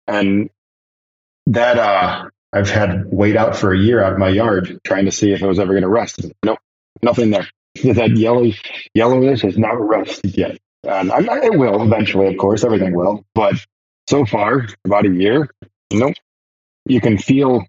[0.06, 0.50] And
[1.46, 5.12] that, uh, I've had wait out for a year out in my yard trying to
[5.12, 6.24] see if it was ever going to rust.
[6.44, 6.58] Nope,
[7.02, 7.48] nothing there.
[7.84, 8.50] That yellow
[8.94, 10.58] yellowish has not rusted yet.
[10.86, 13.24] And I, it will eventually, of course, everything will.
[13.34, 13.54] But
[14.08, 15.50] so far, about a year,
[15.92, 16.14] nope.
[16.86, 17.64] You can feel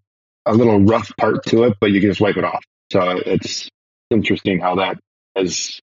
[0.45, 2.63] a little rough part to it, but you can just wipe it off.
[2.91, 3.69] So it's
[4.09, 4.99] interesting how that
[5.35, 5.79] has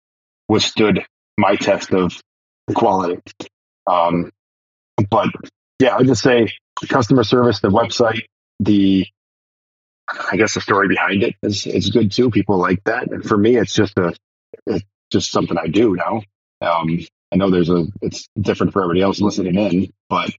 [0.49, 1.05] withstood
[1.37, 2.21] my test of
[2.75, 3.21] quality.
[3.87, 4.31] Um,
[5.11, 5.29] but
[5.81, 6.53] yeah, I'd just say
[6.89, 8.23] customer service, the website,
[8.61, 9.07] the
[10.31, 12.31] I guess the story behind it is is good too.
[12.31, 14.15] People like that, and for me, it's just a
[14.67, 16.23] it's just something I do now.
[16.61, 17.01] Um,
[17.33, 20.31] I know there's a it's different for everybody else listening in, but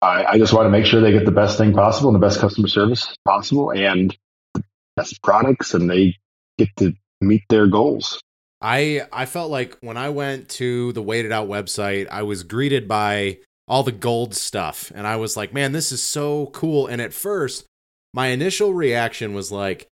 [0.00, 2.26] I, I just want to make sure they get the best thing possible and the
[2.26, 4.16] best customer service possible and
[4.54, 4.62] the
[4.96, 6.16] best products, and they
[6.58, 8.20] get to meet their goals.
[8.60, 12.42] I I felt like when I went to the Weight it Out website, I was
[12.42, 16.86] greeted by all the gold stuff, and I was like, man, this is so cool.
[16.86, 17.66] And at first,
[18.12, 19.88] my initial reaction was like,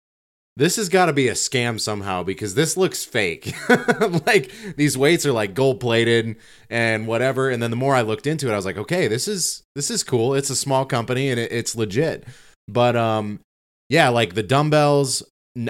[0.60, 3.54] this has got to be a scam somehow because this looks fake.
[4.26, 6.36] like these weights are like gold plated
[6.70, 7.50] and whatever.
[7.50, 9.90] And then the more I looked into it, I was like, okay, this is this
[9.90, 10.36] is cool.
[10.36, 12.26] It's a small company and it, it's legit.
[12.68, 13.40] But um,
[13.88, 15.24] yeah, like the dumbbells.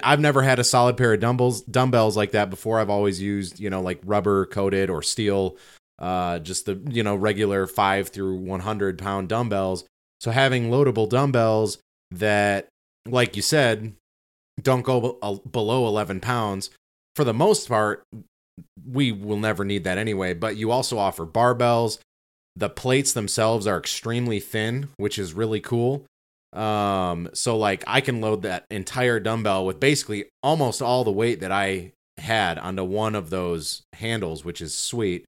[0.03, 2.79] I've never had a solid pair of dumbbells dumbbells like that before.
[2.79, 5.55] I've always used you know like rubber coated or steel,
[5.99, 9.85] uh, just the you know regular five through one hundred pound dumbbells.
[10.19, 11.77] So having loadable dumbbells
[12.11, 12.67] that,
[13.07, 13.93] like you said,
[14.61, 16.69] don't go below 11 pounds.
[17.15, 18.03] For the most part,
[18.89, 21.99] we will never need that anyway, but you also offer barbells.
[22.55, 26.05] The plates themselves are extremely thin, which is really cool.
[26.53, 31.41] Um, so like I can load that entire dumbbell with basically almost all the weight
[31.41, 35.25] that I had onto one of those handles, which is sweet.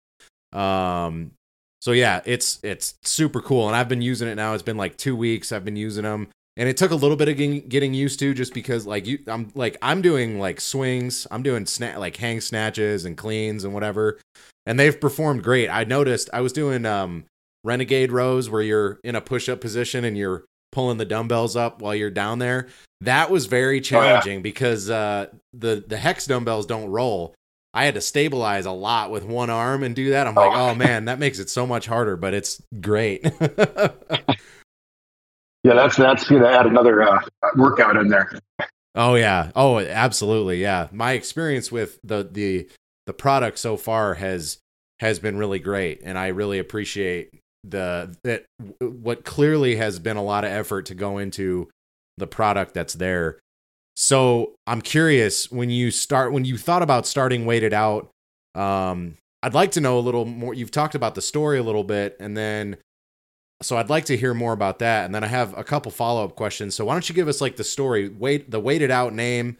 [0.52, 1.32] Um,
[1.80, 4.54] so yeah, it's it's super cool, and I've been using it now.
[4.54, 5.52] It's been like two weeks.
[5.52, 7.38] I've been using them and it took a little bit of
[7.70, 11.26] getting used to just because like you i'm like i'm doing like swings.
[11.32, 14.20] I'm doing sna- like hang snatches and cleans and whatever.
[14.66, 15.70] And they've performed great.
[15.70, 17.26] I noticed i was doing um
[17.64, 21.94] renegade rows where you're in a push-up position and you're pulling the dumbbells up while
[21.94, 22.68] you're down there.
[23.02, 24.42] That was very challenging oh, yeah.
[24.42, 27.34] because uh the the hex dumbbells don't roll.
[27.74, 30.28] I had to stabilize a lot with one arm and do that.
[30.28, 33.26] I'm like oh, oh man that makes it so much harder but it's great
[35.64, 37.20] Yeah, that's that's to add another uh,
[37.56, 38.32] workout in there.
[38.96, 39.52] Oh yeah.
[39.56, 40.62] Oh, absolutely.
[40.62, 40.88] Yeah.
[40.92, 42.68] My experience with the the
[43.06, 44.58] the product so far has
[45.00, 48.46] has been really great, and I really appreciate the that
[48.80, 51.70] what clearly has been a lot of effort to go into
[52.18, 53.40] the product that's there.
[53.96, 58.10] So I'm curious when you start when you thought about starting Weight it Out.
[58.56, 60.54] Um, I'd like to know a little more.
[60.54, 62.78] You've talked about the story a little bit, and then
[63.62, 66.24] so I'd like to hear more about that, and then I have a couple follow
[66.24, 66.76] up questions.
[66.76, 69.58] So why don't you give us like the story, wait, the Weight it Out name,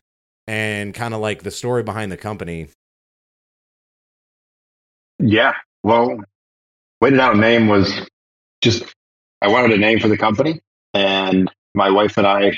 [0.48, 2.68] and kind of like the story behind the company?
[5.20, 6.20] Yeah, well,
[7.00, 8.08] Weight it Out name was
[8.62, 8.84] just
[9.42, 10.62] I wanted a name for the company,
[10.94, 12.52] and my wife and I,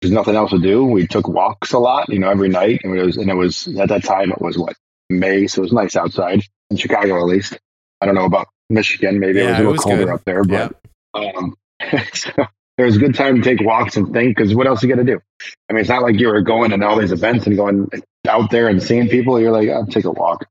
[0.00, 0.84] there's nothing else to do.
[0.84, 3.68] We took walks a lot, you know, every night, and it was and it was
[3.78, 4.76] at that time it was what
[5.10, 7.58] May, so it was nice outside in Chicago at least.
[8.00, 9.20] I don't know about Michigan.
[9.20, 10.14] Maybe yeah, it was a little was colder good.
[10.14, 10.74] up there, but
[11.14, 11.56] um,
[12.14, 12.30] so
[12.78, 14.94] it was a good time to take walks and think because what else are you
[14.94, 15.20] going to do?
[15.68, 17.88] I mean, it's not like you were going to all these events and going
[18.26, 19.40] out there and seeing people.
[19.40, 20.46] You're like, I'll take a walk.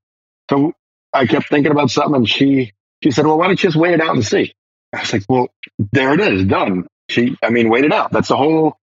[0.49, 0.73] So
[1.13, 3.93] I kept thinking about something and she, she said, well, why don't you just wait
[3.93, 4.53] it out and see?
[4.93, 5.47] I was like, well,
[5.91, 6.87] there it is, done.
[7.09, 8.11] She, I mean, wait it out.
[8.11, 8.77] That's the whole,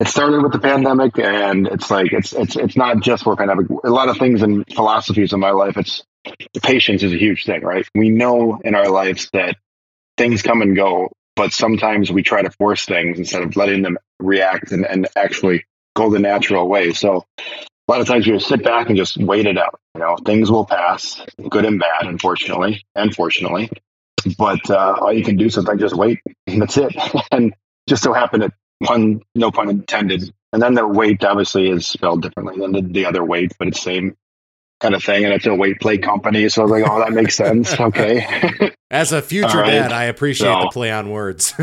[0.00, 3.66] it started with the pandemic and it's like, it's, it's, it's not just for pandemic.
[3.84, 6.02] A lot of things and philosophies in my life, it's,
[6.62, 7.86] patience is a huge thing, right?
[7.94, 9.56] We know in our lives that
[10.16, 13.98] things come and go, but sometimes we try to force things instead of letting them
[14.20, 16.92] react and, and actually go the natural way.
[16.92, 19.80] So a lot of times you just sit back and just wait it out.
[19.94, 23.70] You know, things will pass, good and bad, unfortunately, unfortunately.
[24.38, 26.94] but uh, all you can do sometimes just wait, and that's it.
[27.32, 27.54] and
[27.88, 30.32] just so happened that one, no pun intended.
[30.52, 33.80] And then the weight obviously is spelled differently than the, the other weight, but it's
[33.80, 34.16] same
[34.82, 35.24] kind of thing.
[35.24, 37.74] And it's a weight plate company, so I was like, oh, that makes sense.
[37.82, 38.72] Okay.
[38.90, 39.70] As a future right.
[39.70, 41.54] dad, I appreciate so, the play on words.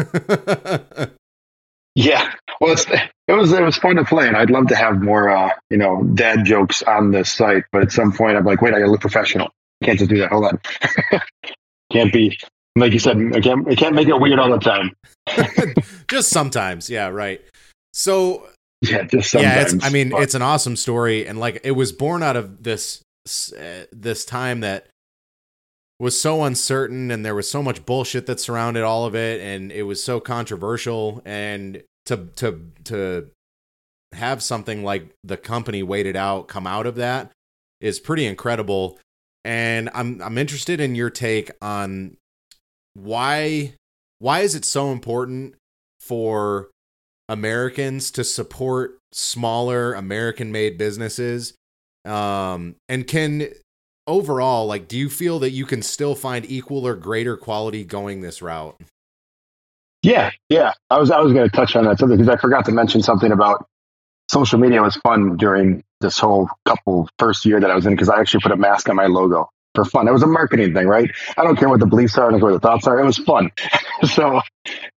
[1.95, 5.29] yeah, well, it was it was fun to play, and I'd love to have more,
[5.29, 7.63] uh, you know, dad jokes on this site.
[7.71, 9.49] But at some point, I'm like, wait, I gotta look professional.
[9.83, 10.31] Can't just do that.
[10.31, 10.59] Hold on.
[11.91, 12.37] can't be
[12.75, 13.17] like you said.
[13.33, 13.67] I can't.
[13.67, 14.91] I can't make it weird all the time.
[16.07, 17.41] just sometimes, yeah, right.
[17.93, 18.47] So
[18.81, 19.73] yeah, just sometimes.
[19.73, 20.23] Yeah, I mean, but.
[20.23, 23.03] it's an awesome story, and like it was born out of this
[23.53, 24.87] Uh, this time that
[25.99, 29.71] was so uncertain and there was so much bullshit that surrounded all of it and
[29.71, 33.29] it was so controversial and to to to
[34.13, 37.31] have something like the company Weight it Out come out of that
[37.79, 38.97] is pretty incredible.
[39.45, 42.17] And I'm I'm interested in your take on
[42.93, 43.75] why
[44.19, 45.55] why is it so important
[45.99, 46.69] for
[47.27, 51.53] Americans to support smaller American made businesses
[52.05, 53.49] um and can
[54.09, 58.21] overall, like, do you feel that you can still find equal or greater quality going
[58.21, 58.75] this route?
[60.01, 60.73] Yeah, yeah.
[60.89, 63.01] I was I was going to touch on that something because I forgot to mention
[63.01, 63.67] something about
[64.29, 68.09] social media was fun during this whole couple first year that I was in because
[68.09, 70.07] I actually put a mask on my logo for fun.
[70.07, 71.11] It was a marketing thing, right?
[71.37, 72.99] I don't care what the beliefs are, care what the thoughts are.
[72.99, 73.51] It was fun.
[74.05, 74.41] so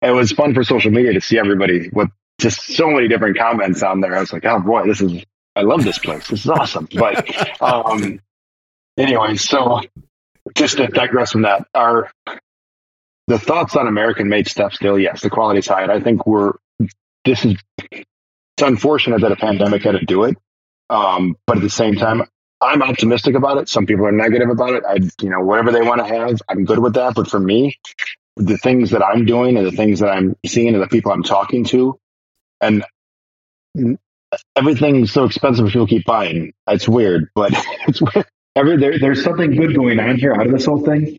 [0.00, 2.08] it was fun for social media to see everybody with
[2.40, 4.16] just so many different comments on there.
[4.16, 6.28] I was like, oh boy, this is I love this place.
[6.28, 6.88] This is awesome.
[6.92, 8.20] But um,
[8.96, 9.80] anyway, so
[10.54, 12.10] just to digress from that, our
[13.28, 15.90] the thoughts on American made stuff still, yes, the quality side.
[15.90, 16.52] I think we're
[17.24, 17.56] this is
[17.90, 20.36] it's unfortunate that a pandemic had to do it.
[20.90, 22.22] Um, but at the same time,
[22.60, 23.68] I'm optimistic about it.
[23.68, 24.84] Some people are negative about it.
[24.86, 27.14] I, you know, whatever they want to have, I'm good with that.
[27.14, 27.76] But for me,
[28.36, 31.22] the things that I'm doing and the things that I'm seeing and the people I'm
[31.22, 31.98] talking to,
[32.60, 32.84] and
[34.56, 36.52] everything's so expensive, people keep buying.
[36.68, 37.52] It's weird, but
[37.88, 38.00] it's
[38.54, 41.18] Every, there, there's something good going on here out of this whole thing.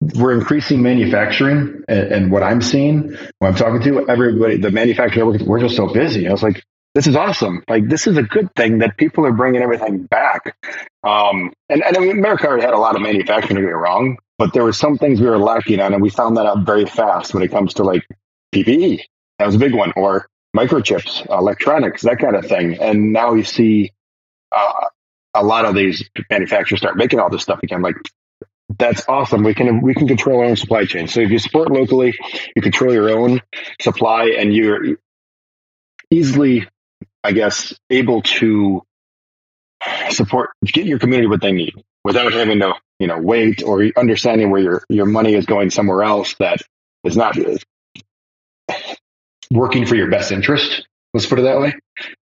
[0.00, 5.26] We're increasing manufacturing, and, and what I'm seeing when I'm talking to everybody, the manufacturer,
[5.26, 6.28] we're just so busy.
[6.28, 6.62] I was like,
[6.94, 7.62] this is awesome.
[7.68, 10.56] Like this is a good thing that people are bringing everything back.
[11.04, 14.18] Um, and, and I mean, America already had a lot of manufacturing to get wrong,
[14.38, 16.86] but there were some things we were lacking on, and we found that out very
[16.86, 18.06] fast when it comes to like
[18.54, 19.00] PPE.
[19.38, 22.78] That was a big one, or microchips, electronics, that kind of thing.
[22.80, 23.92] And now you see
[24.54, 24.86] uh,
[25.34, 27.82] a lot of these manufacturers start making all this stuff again.
[27.82, 27.96] Like
[28.78, 29.42] that's awesome.
[29.42, 31.08] We can we can control our own supply chain.
[31.08, 32.14] So if you support locally,
[32.54, 33.40] you control your own
[33.80, 34.96] supply, and you're
[36.10, 36.68] easily,
[37.24, 38.82] I guess, able to
[40.10, 44.50] support get your community what they need without having to you know wait or understanding
[44.50, 46.60] where your your money is going somewhere else that
[47.04, 47.36] is not
[49.50, 50.86] working for your best interest.
[51.12, 51.74] Let's put it that way.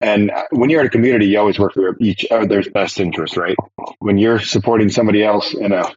[0.00, 3.57] And when you're in a community, you always work for each other's best interest, right?
[3.98, 5.88] When you're supporting somebody else in a,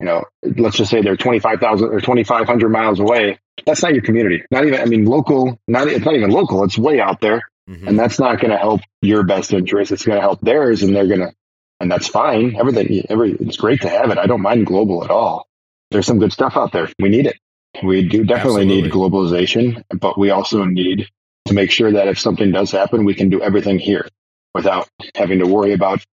[0.00, 4.42] you know, let's just say they're 25,000 or 2,500 miles away, that's not your community.
[4.50, 6.64] Not even, I mean, local, not, it's not even local.
[6.64, 7.42] It's way out there.
[7.68, 7.88] Mm-hmm.
[7.88, 9.92] And that's not going to help your best interest.
[9.92, 11.32] It's going to help theirs and they're going to,
[11.80, 12.56] and that's fine.
[12.56, 14.18] Everything, every, it's great to have it.
[14.18, 15.46] I don't mind global at all.
[15.90, 16.88] There's some good stuff out there.
[16.98, 17.36] We need it.
[17.82, 18.82] We do definitely Absolutely.
[18.82, 21.08] need globalization, but we also need
[21.46, 24.08] to make sure that if something does happen, we can do everything here
[24.54, 26.04] without having to worry about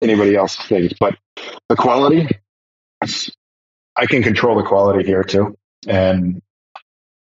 [0.00, 0.92] anybody else's things.
[0.98, 1.16] But
[1.68, 2.28] the quality,
[3.96, 5.56] I can control the quality here too.
[5.86, 6.40] And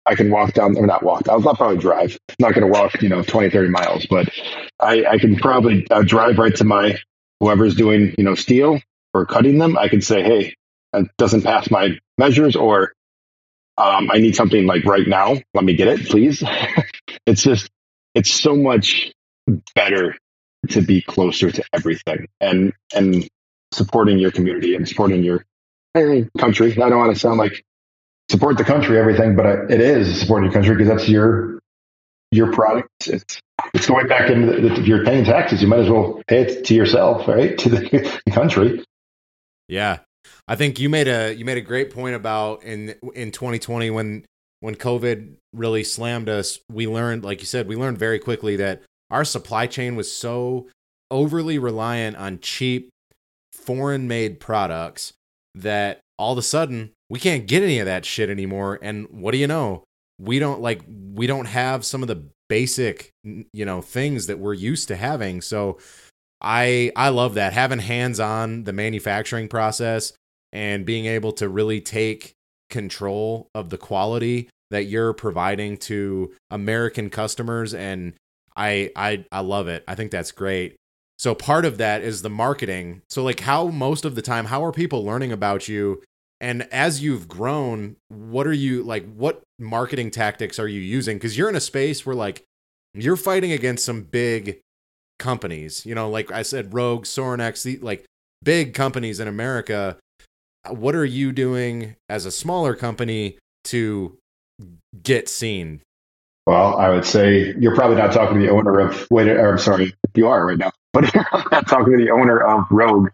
[0.07, 2.19] I can walk down, or not walk, I'll, I'll probably drive.
[2.29, 4.29] I'm not going to walk, you know, 20, 30 miles, but
[4.81, 6.99] I, I can probably uh, drive right to my,
[7.41, 8.81] whoever's doing, you know, steel
[9.13, 9.77] or cutting them.
[9.77, 10.55] I can say, hey,
[10.93, 12.93] it doesn't pass my measures or
[13.79, 15.37] um, I need something like right now.
[15.55, 16.43] Let me get it, please.
[17.27, 17.71] it's just
[18.15, 19.13] it's so much
[19.75, 20.17] better
[20.71, 23.29] to be closer to everything and and
[23.73, 25.45] supporting your community and supporting your
[25.95, 26.73] country.
[26.73, 27.65] I don't want to sound like
[28.31, 31.61] support the country, everything, but it is supporting your country because that's your
[32.31, 32.89] your product.
[33.07, 33.41] It's
[33.75, 36.65] it's going back into the, if you're paying taxes, you might as well pay it
[36.67, 37.57] to yourself, right?
[37.67, 38.85] To the, the country.
[39.69, 39.99] Yeah,
[40.49, 44.25] I think you made a you made a great point about in in 2020 when
[44.61, 48.83] when COVID really slammed us, we learned, like you said, we learned very quickly that
[49.11, 50.67] our supply chain was so
[51.11, 52.89] overly reliant on cheap
[53.53, 55.13] foreign made products
[55.55, 58.79] that all of a sudden we can't get any of that shit anymore.
[58.83, 59.85] And what do you know?
[60.19, 60.83] We don't like,
[61.15, 65.43] we don't have some of the basic, you know, things that we're used to having.
[65.43, 65.79] So
[66.41, 70.13] I, I love that having hands on the manufacturing process
[70.53, 72.35] and being able to really take
[72.71, 78.15] control of the quality that you're providing to American customers and
[78.57, 79.85] I I I love it.
[79.87, 80.77] I think that's great.
[81.19, 83.03] So part of that is the marketing.
[83.09, 86.03] So like how most of the time how are people learning about you
[86.41, 91.37] and as you've grown, what are you like what marketing tactics are you using cuz
[91.39, 92.45] you're in a space where like
[92.95, 94.61] you're fighting against some big
[95.19, 95.85] companies.
[95.87, 98.05] You know, like I said Rogue, Sorinex, the, like
[98.43, 99.97] big companies in America.
[100.69, 104.17] What are you doing as a smaller company to
[105.03, 105.83] get seen?
[106.47, 109.59] Well, I would say you're probably not talking to the owner of wait, or I'm
[109.59, 113.11] sorry, you are right now, but you're not talking to the owner of Rogue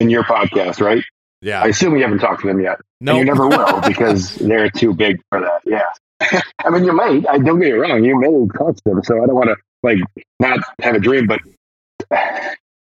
[0.00, 1.04] in your podcast, right?
[1.42, 1.62] Yeah.
[1.62, 2.80] I assume you haven't talked to them yet.
[3.00, 5.60] No, And you never will because they're too big for that.
[5.64, 6.40] Yeah.
[6.64, 7.26] I mean, you might.
[7.28, 8.02] I don't get it wrong.
[8.02, 9.02] You may talk to them.
[9.04, 9.56] So I don't want to
[9.86, 9.98] like
[10.40, 11.28] not have a dream.
[11.28, 11.40] But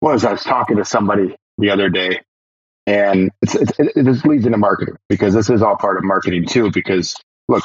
[0.02, 2.22] was I was talking to somebody the other day,
[2.88, 6.46] and it's, it's, it, this leads into marketing because this is all part of marketing
[6.48, 6.72] too.
[6.72, 7.16] Because
[7.48, 7.64] look,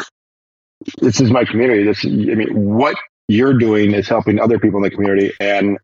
[0.99, 1.85] this is my community.
[1.85, 2.97] This, I mean, what
[3.29, 5.79] you're doing is helping other people in the community, and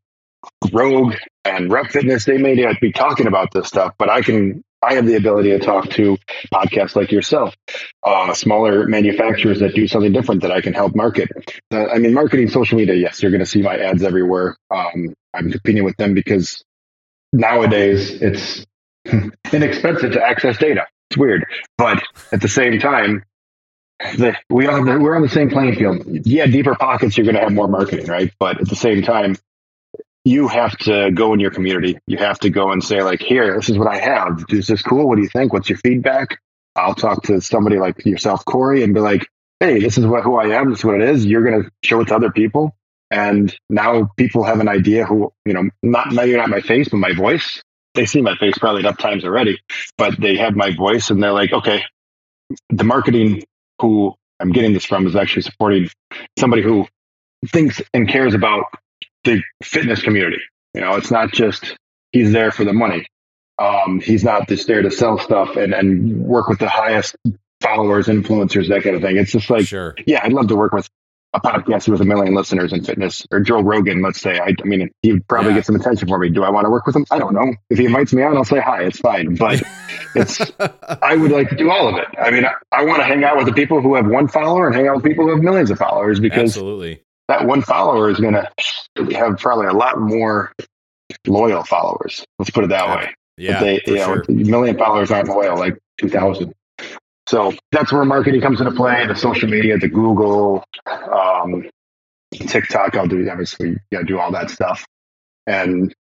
[0.73, 2.25] Rogue and Rep Fitness.
[2.27, 4.63] They may not be talking about this stuff, but I can.
[4.83, 6.17] I have the ability to talk to
[6.55, 7.55] podcasts like yourself,
[8.05, 11.29] uh, smaller manufacturers that do something different that I can help market.
[11.73, 12.95] Uh, I mean, marketing social media.
[12.95, 14.57] Yes, you're going to see my ads everywhere.
[14.71, 16.65] Um, I'm competing with them because
[17.33, 18.65] nowadays it's
[19.53, 20.87] inexpensive to access data.
[21.11, 21.45] It's weird,
[21.77, 22.03] but
[22.33, 23.25] at the same time,
[23.99, 26.05] the, we all we're on the same playing field.
[26.07, 28.33] Yeah, deeper pockets, you're going to have more marketing, right?
[28.39, 29.37] But at the same time,
[30.29, 31.99] you have to go in your community.
[32.07, 34.45] You have to go and say, like, here, this is what I have.
[34.51, 35.09] Is this cool?
[35.09, 35.55] What do you think?
[35.55, 36.39] What's your feedback?
[36.77, 39.27] I'll talk to somebody like yourself, Cory, and be like,
[39.59, 40.69] hey, this is what who I am.
[40.69, 41.25] This is what it is.
[41.25, 42.77] You're going to show it to other people.
[43.11, 46.99] And now people have an idea who, you know, not maybe not my face, but
[46.99, 47.63] my voice.
[47.95, 49.59] They see my face probably enough times already,
[49.97, 51.85] but they have my voice and they're like, okay,
[52.69, 53.45] the marketing
[53.81, 55.89] who I'm getting this from is actually supporting
[56.39, 56.87] somebody who
[57.47, 58.67] thinks and cares about
[59.29, 60.41] the fitness community.
[60.75, 61.77] You know, it's not just
[62.13, 63.07] he's there for the money.
[63.59, 67.17] Um, he's not just there to sell stuff and, and work with the highest
[67.61, 69.17] followers, influencers, that kind of thing.
[69.17, 69.97] It's just like, sure.
[70.07, 70.89] yeah, I'd love to work with
[71.35, 74.39] a podcast with a million listeners in fitness or Joe Rogan, let's say.
[74.39, 75.57] I, I mean, he would probably Yeah.
[75.57, 76.31] get some attention for me.
[76.31, 77.05] Do I want to work with him?
[77.11, 77.53] I don't know.
[77.69, 78.85] If he invites me on, I'll say hi.
[78.85, 79.35] It's fine.
[79.35, 79.63] But
[80.15, 80.41] it's,
[81.03, 82.07] I would like to do all of it.
[82.19, 84.67] I mean, I, I want to hang out with the people who have one follower
[84.69, 87.03] and hang out with people who have millions of followers because Absolutely.
[87.29, 88.49] That one follower is going to
[89.17, 90.53] have probably a lot more
[91.27, 92.25] loyal followers.
[92.39, 93.15] Let's put it that way.
[93.37, 93.61] Yeah.
[93.61, 94.25] they, you know, sure.
[94.29, 96.53] a million followers aren't loyal, like 2,000.
[97.29, 101.69] So that's where marketing comes into play the social media, the Google, um,
[102.33, 102.97] TikTok.
[102.97, 104.85] I'll do, obviously, to do all that stuff.
[105.47, 105.95] And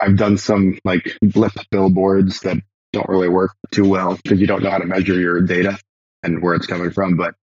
[0.00, 2.58] I've done some like blip billboards that
[2.92, 5.78] don't really work too well because you don't know how to measure your data
[6.22, 7.16] and where it's coming from.
[7.16, 7.34] But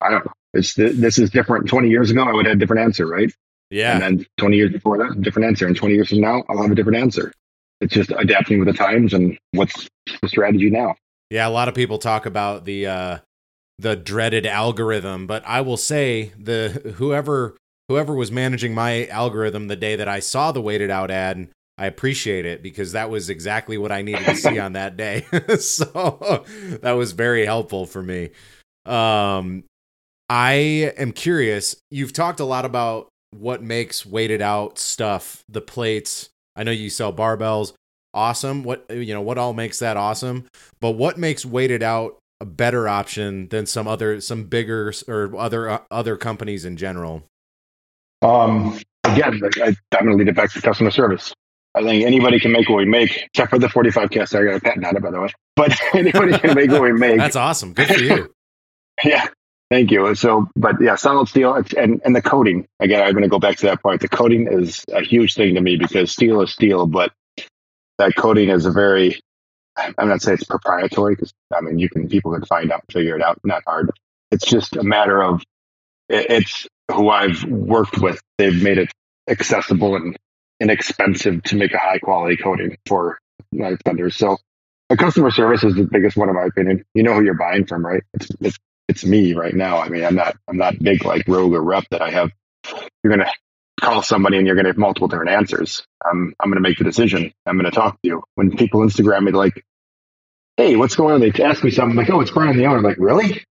[0.00, 0.32] I don't know.
[0.54, 1.68] It's, this is different.
[1.68, 3.32] 20 years ago, I would have a different answer, right?
[3.70, 3.94] Yeah.
[3.94, 5.66] And then 20 years before that, different answer.
[5.66, 7.32] And 20 years from now, I'll have a different answer.
[7.80, 9.88] It's just adapting with the times and what's
[10.20, 10.94] the strategy now.
[11.30, 13.18] Yeah, a lot of people talk about the uh
[13.78, 17.56] the dreaded algorithm, but I will say the whoever
[17.88, 21.48] whoever was managing my algorithm the day that I saw the Weight it Out ad,
[21.78, 25.26] I appreciate it because that was exactly what I needed to see on that day.
[25.58, 26.44] so
[26.82, 28.30] that was very helpful for me.
[28.84, 29.64] Um
[30.32, 31.76] I am curious.
[31.90, 36.30] You've talked a lot about what makes Weight it Out stuff, the plates.
[36.56, 37.74] I know you sell barbells.
[38.14, 38.64] Awesome.
[38.64, 40.46] What you know, what all makes that awesome?
[40.80, 45.36] But what makes Weight it Out a better option than some other some bigger or
[45.36, 47.24] other uh, other companies in general?
[48.22, 51.34] Um, again, I, I'm going to lead it back to customer service.
[51.74, 54.34] I think anybody can make what we make, except for the 45 cast.
[54.34, 55.28] I got a patent on it, by the way.
[55.56, 57.18] But anybody can make what we make.
[57.18, 57.74] That's awesome.
[57.74, 58.32] Good for you.
[59.04, 59.26] Yeah.
[59.72, 60.14] Thank you.
[60.16, 62.66] So, but yeah, solid steel and, and the coating.
[62.78, 64.02] Again, I'm going to go back to that point.
[64.02, 67.10] The coating is a huge thing to me because steel is steel, but
[67.96, 69.18] that coating is a very,
[69.96, 73.16] I'm not saying it's proprietary because I mean, you can, people can find out, figure
[73.16, 73.40] it out.
[73.44, 73.90] Not hard.
[74.30, 75.42] It's just a matter of,
[76.10, 78.20] it, it's who I've worked with.
[78.36, 78.92] They've made it
[79.26, 80.18] accessible and
[80.60, 83.18] inexpensive to make a high quality coating for
[83.52, 84.16] my vendors.
[84.16, 84.36] So
[84.90, 86.84] the customer service is the biggest one in my opinion.
[86.92, 88.02] You know who you're buying from, right?
[88.12, 88.58] It's, it's
[88.88, 89.78] it's me right now.
[89.78, 92.30] I mean, I'm not I'm not big like Rogue or Rep that I have.
[93.02, 93.30] You're gonna
[93.80, 95.84] call somebody and you're gonna have multiple different answers.
[96.04, 97.32] I'm I'm gonna make the decision.
[97.46, 98.22] I'm gonna talk to you.
[98.34, 99.64] When people Instagram me like,
[100.56, 102.78] "Hey, what's going on?" They ask me something I'm like, "Oh, it's Brian the owner."
[102.78, 103.44] I'm like, really?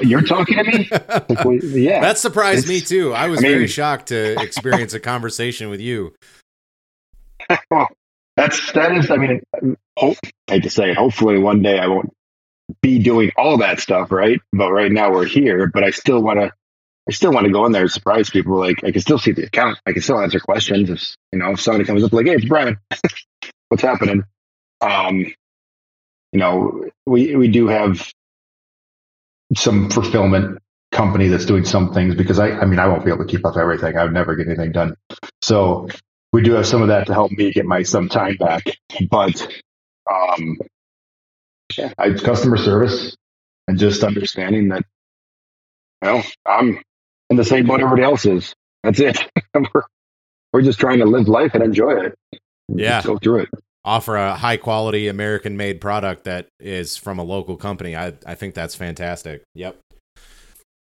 [0.00, 0.88] You're talking to me?
[1.28, 2.00] Like, well, yeah.
[2.00, 3.12] that surprised me too.
[3.14, 6.14] I was I mean- very shocked to experience a conversation with you.
[7.70, 7.88] Well,
[8.36, 9.10] that's that is.
[9.10, 9.40] I mean,
[9.98, 10.16] hope,
[10.48, 10.96] I hate to say it.
[10.96, 12.14] Hopefully, one day I won't
[12.82, 14.40] be doing all that stuff, right?
[14.52, 16.52] But right now we're here, but I still want to,
[17.08, 18.58] I still want to go in there and surprise people.
[18.58, 19.78] Like I can still see the account.
[19.86, 20.90] I can still answer questions.
[20.90, 22.78] If, you know, if somebody comes up like, Hey, it's Brian,
[23.68, 24.24] what's happening?
[24.80, 25.18] Um,
[26.32, 28.10] you know, we, we do have
[29.56, 30.58] some fulfillment
[30.92, 33.46] company that's doing some things because I, I mean, I won't be able to keep
[33.46, 33.96] up everything.
[33.96, 34.96] I would never get anything done.
[35.42, 35.88] So
[36.32, 38.64] we do have some of that to help me get my some time back.
[39.10, 39.48] But
[40.10, 40.58] um,
[41.76, 43.16] yeah, I, customer service
[43.68, 44.84] and just understanding that,
[46.02, 46.80] you know, I'm
[47.30, 48.54] in the same boat everybody else is.
[48.82, 49.18] That's it.
[49.54, 49.82] we're,
[50.52, 52.14] we're just trying to live life and enjoy it.
[52.68, 52.98] Yeah.
[52.98, 53.48] Just go through it.
[53.84, 57.96] Offer a high quality American made product that is from a local company.
[57.96, 59.42] I, I think that's fantastic.
[59.54, 59.78] Yep.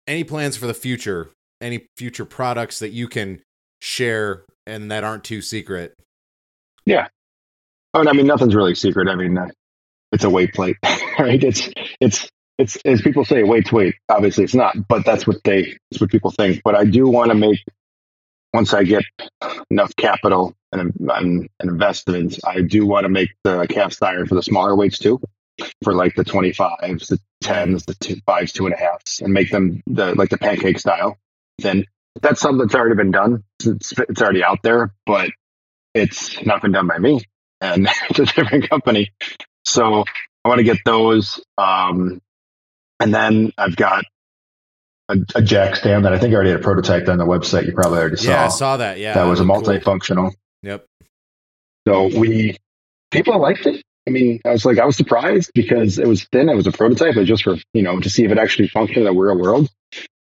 [0.08, 1.30] Any plans for the future?
[1.62, 3.42] Any future products that you can
[3.82, 5.94] share and that aren't too secret?
[6.86, 7.08] Yeah.
[7.94, 9.08] Oh, I mean, nothing's really secret.
[9.08, 9.50] I mean, uh,
[10.12, 10.78] it's a weight plate,
[11.20, 11.44] right?
[11.44, 11.70] It's
[12.02, 13.96] it's it's as people say, weight's weight.
[14.10, 16.62] Obviously, it's not, but that's what they that's what people think.
[16.64, 17.60] But I do want to make
[18.54, 19.04] once I get
[19.70, 24.36] enough capital and, and, and investments, I do want to make the cast iron for
[24.36, 25.22] the smaller weights too,
[25.84, 29.34] for like the twenty fives, the tens, the two, fives, two and a halfs, and
[29.34, 31.18] make them the like the pancake style.
[31.60, 31.86] Then
[32.22, 33.44] that's something that's already been done.
[33.66, 35.32] It's, it's already out there, but
[35.94, 37.22] it's not been done by me,
[37.62, 39.12] and it's a different company.
[39.66, 40.04] So
[40.44, 41.44] I want to get those.
[41.58, 42.22] Um,
[43.00, 44.06] and then I've got
[45.10, 47.66] a, a, jack stand that I think I already had a prototype on the website.
[47.66, 48.30] You probably already saw.
[48.30, 49.00] Yeah, I saw that.
[49.00, 50.30] Yeah, that was a multifunctional.
[50.30, 50.36] Cool.
[50.64, 50.86] Yep.
[51.88, 52.58] So we
[53.12, 53.84] people liked it.
[54.08, 56.50] I mean, I was like, I was surprised because it was thin.
[56.50, 59.06] It was a prototype, but just for you know to see if it actually functioned
[59.06, 59.70] in the real world.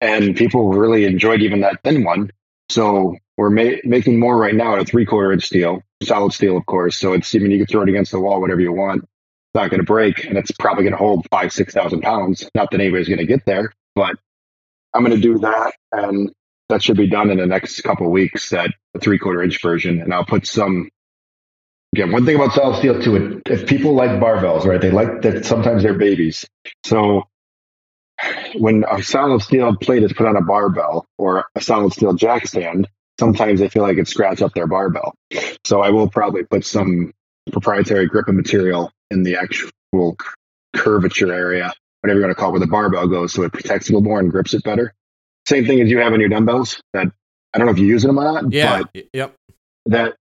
[0.01, 2.31] And people really enjoyed even that thin one.
[2.69, 6.57] So we're ma- making more right now at a three quarter inch steel, solid steel,
[6.57, 6.97] of course.
[6.97, 9.07] So it's, I mean, you can throw it against the wall, whatever you want
[9.53, 12.49] not going to break and it's probably going to hold five, 6,000 pounds.
[12.55, 14.15] Not that anybody's going to get there, but
[14.93, 15.73] I'm going to do that.
[15.91, 16.31] And
[16.69, 20.01] that should be done in the next couple weeks at a three quarter inch version.
[20.01, 20.89] And I'll put some,
[21.93, 25.45] again, one thing about solid steel too, if people like barbells, right, they like that
[25.45, 26.45] sometimes they're babies.
[26.83, 27.23] So
[28.55, 32.47] when a solid steel plate is put on a barbell or a solid steel jack
[32.47, 32.87] stand,
[33.19, 35.13] sometimes they feel like it scratch up their barbell.
[35.65, 37.13] So I will probably put some
[37.51, 40.17] proprietary gripping material in the actual
[40.75, 43.89] curvature area, whatever you want to call it, where the barbell goes, so it protects
[43.89, 44.93] it a little more and grips it better.
[45.47, 46.81] Same thing as you have on your dumbbells.
[46.93, 47.07] That
[47.53, 48.51] I don't know if you use them or not.
[48.51, 48.83] Yeah.
[49.13, 49.35] yep.
[49.85, 50.15] That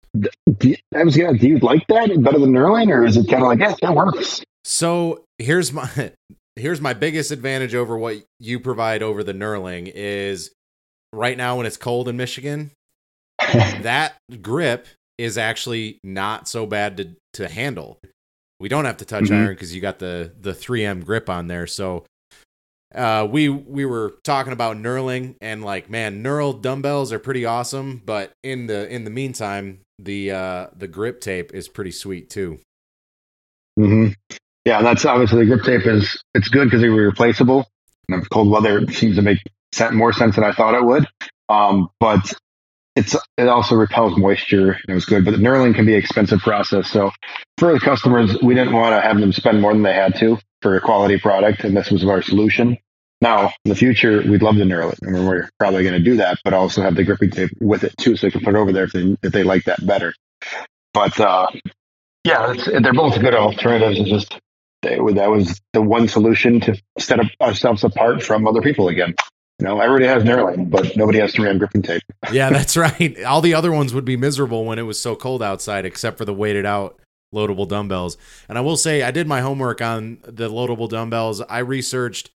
[0.95, 1.39] I was gonna.
[1.39, 3.95] Do you like that better than knurling, or is it kind of like yeah, that
[3.95, 4.43] works?
[4.65, 6.13] So here's my
[6.57, 10.51] here's my biggest advantage over what you provide over the knurling is
[11.13, 12.73] right now when it's cold in Michigan,
[13.39, 14.87] that grip
[15.19, 17.99] is actually not so bad to to handle.
[18.63, 19.35] We don't have to touch mm-hmm.
[19.35, 21.67] iron because you got the the 3M grip on there.
[21.67, 22.07] So
[22.95, 28.01] uh, we we were talking about knurling and like man, knurl dumbbells are pretty awesome,
[28.07, 32.61] but in the in the meantime, the uh, the grip tape is pretty sweet too.
[33.77, 34.11] hmm
[34.65, 37.67] Yeah, and that's obviously the grip tape is it's good because they're replaceable.
[38.09, 39.39] And cold weather seems to make
[39.93, 41.05] more sense than I thought it would.
[41.49, 42.33] Um, but
[42.95, 45.25] it's it also repels moisture and it was good.
[45.25, 46.91] But the knurling can be an expensive process.
[46.91, 47.11] So
[47.59, 50.39] for the customers, we didn't want to have them spend more than they had to
[50.61, 52.79] for a quality product, and this was our solution.
[53.21, 56.17] Now, in the future, we'd love to knurl it, and we're probably going to do
[56.17, 58.59] that, but also have the gripping tape with it too, so they can put it
[58.59, 60.13] over there if they if they like that better.
[60.93, 61.47] But uh,
[62.25, 64.01] yeah, they're both good alternatives.
[64.01, 64.41] It's just
[64.83, 69.15] they, that was the one solution to set up ourselves apart from other people again.
[69.63, 72.03] You know, everybody has knurling, but nobody has 3M gripping tape.
[72.33, 73.23] yeah, that's right.
[73.23, 76.25] All the other ones would be miserable when it was so cold outside, except for
[76.25, 76.99] the Weight it Out
[77.33, 78.17] loadable dumbbells.
[78.49, 81.41] And I will say, I did my homework on the loadable dumbbells.
[81.43, 82.33] I researched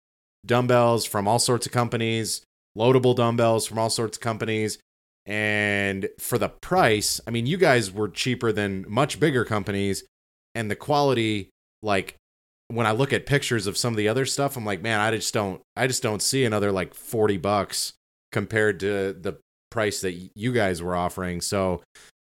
[0.47, 2.43] dumbbells from all sorts of companies,
[2.79, 4.79] loadable dumbbells from all sorts of companies.
[5.27, 10.05] And for the price, I mean, you guys were cheaper than much bigger companies,
[10.55, 11.51] and the quality,
[11.83, 12.15] like
[12.69, 15.11] when I look at pictures of some of the other stuff, I'm like, man, I
[15.13, 17.93] just don't, I just don't see another like 40 bucks
[18.33, 19.39] compared to the
[19.71, 21.41] price that you guys were offering.
[21.41, 21.83] So,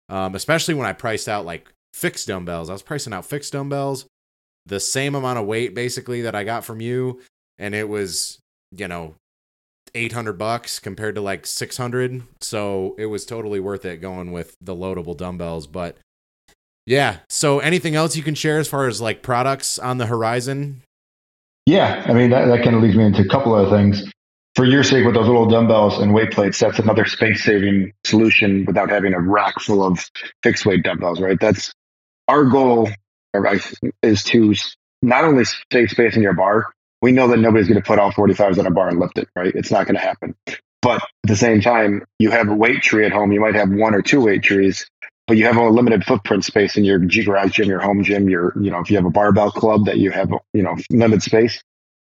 [0.10, 4.06] um, especially when I priced out like fixed dumbbells, I was pricing out fixed dumbbells,
[4.66, 7.22] the same amount of weight basically that I got from you.
[7.60, 8.39] And it was,
[8.72, 9.16] you know,
[9.94, 12.24] 800 bucks compared to like 600.
[12.39, 15.68] So it was totally worth it going with the loadable dumbbells.
[15.68, 15.98] But
[16.86, 17.20] yeah.
[17.30, 20.82] So anything else you can share as far as like products on the horizon?
[21.66, 22.04] Yeah.
[22.08, 24.04] I mean, that, that kind of leads me into a couple of things.
[24.56, 28.66] For your sake, with those little dumbbells and weight plates, that's another space saving solution
[28.66, 30.06] without having a rack full of
[30.44, 31.40] fixed weight dumbbells, right?
[31.40, 31.72] That's
[32.28, 32.90] our goal
[34.04, 34.54] is to
[35.02, 36.66] not only save space in your bar,
[37.02, 39.30] we know that nobody's going to put all 45s on a bar and lift it,
[39.36, 39.54] right?
[39.56, 40.36] It's not going to happen.
[40.82, 43.32] But at the same time, you have a weight tree at home.
[43.32, 44.88] You might have one or two weight trees,
[45.32, 48.52] but you have a limited footprint space in your garage gym, your home gym, your,
[48.60, 51.64] you know, if you have a barbell club that you have, you know, limited space,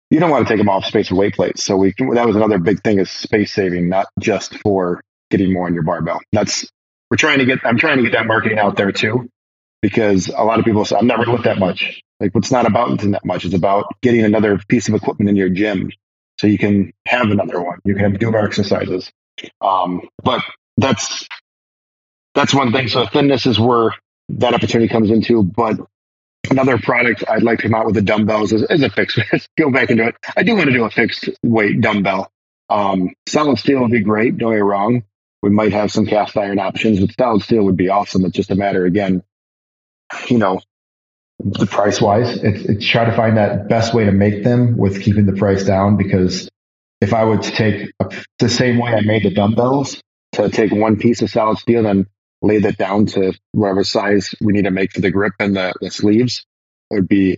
[0.10, 1.64] you don't want to take them off space with weight plates.
[1.64, 5.68] So we, that was another big thing is space saving, not just for getting more
[5.68, 6.20] on your barbell.
[6.32, 6.68] That's,
[7.12, 9.30] we're trying to get, I'm trying to get that marketing out there too,
[9.84, 12.02] because a lot of people say, I'm never lift that much.
[12.20, 13.46] Like, what's not about lifting that much?
[13.46, 15.92] It's about getting another piece of equipment in your gym
[16.40, 17.78] so you can have another one.
[17.86, 19.12] You can do more exercises.
[19.62, 20.42] Um, but
[20.78, 21.28] that's
[22.34, 22.88] that's one thing.
[22.88, 23.94] So thinness is where
[24.30, 25.44] that opportunity comes into.
[25.44, 25.78] But
[26.50, 29.20] another product I'd like to come out with the dumbbells is, is a fixed.
[29.58, 30.16] go back into it.
[30.36, 32.32] I do want to do a fixed weight dumbbell.
[32.70, 34.38] Um, solid steel would be great.
[34.38, 35.04] Don't get me wrong.
[35.42, 38.24] We might have some cast iron options, but solid steel would be awesome.
[38.26, 39.24] It's just a matter again,
[40.28, 40.62] you know,
[41.40, 42.38] the price wise.
[42.38, 45.64] It's, it's try to find that best way to make them with keeping the price
[45.64, 45.98] down.
[45.98, 46.48] Because
[47.02, 50.02] if I would to take a, the same way I made the dumbbells
[50.34, 52.06] to take one piece of solid steel and
[52.42, 55.74] lay that down to whatever size we need to make for the grip and the,
[55.82, 56.46] the sleeves,
[56.90, 57.38] it would be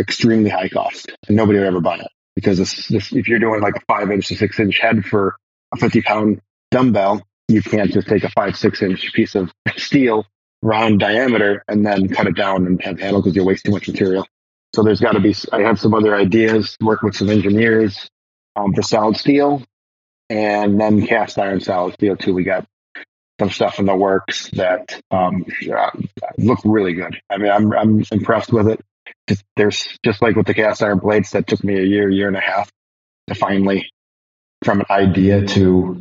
[0.00, 2.08] extremely high cost, and nobody would ever buy it.
[2.34, 5.36] Because this, this, if you're doing like a five inch to six inch head for
[5.72, 6.40] a 50 pound
[6.70, 10.26] dumbbell, you can't just take a five, six inch piece of steel
[10.62, 13.88] round diameter and then cut it down and have handle because you waste too much
[13.88, 14.26] material.
[14.74, 18.08] So there's got to be, I have some other ideas, work with some engineers
[18.56, 19.62] um, for solid steel
[20.30, 22.32] and then cast iron solid steel too.
[22.32, 22.66] We got
[23.42, 25.44] some stuff in the works that um,
[26.38, 27.20] look really good.
[27.28, 28.80] I mean, I'm, I'm impressed with it.
[29.28, 32.28] Just, there's just like with the cast iron plates that took me a year, year
[32.28, 32.70] and a half
[33.26, 33.90] to finally
[34.64, 36.00] from an idea to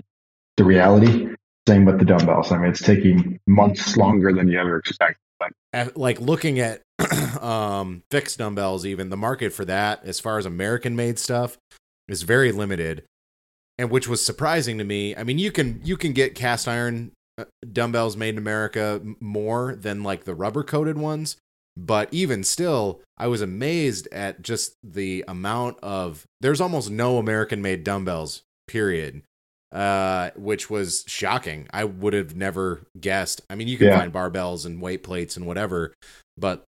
[0.57, 1.29] the reality.
[1.67, 2.51] Same with the dumbbells.
[2.51, 5.17] I mean, it's taking months longer than you ever expect.
[5.39, 6.83] But like looking at
[7.41, 11.57] um, fixed dumbbells, even the market for that, as far as American made stuff,
[12.07, 13.03] is very limited,
[13.79, 15.15] and which was surprising to me.
[15.15, 17.20] I mean, you can you can get cast iron uh,
[17.71, 21.37] dumbbells made in America more than like the rubber coated ones,
[21.77, 26.25] but even still, I was amazed at just the amount of.
[26.39, 28.43] There's almost no American made dumbbells.
[28.67, 29.23] Period
[29.71, 31.67] uh, which was shocking.
[31.71, 33.41] I would have never guessed.
[33.49, 33.99] I mean, you can yeah.
[33.99, 35.93] find barbells and weight plates and whatever,
[36.37, 36.65] but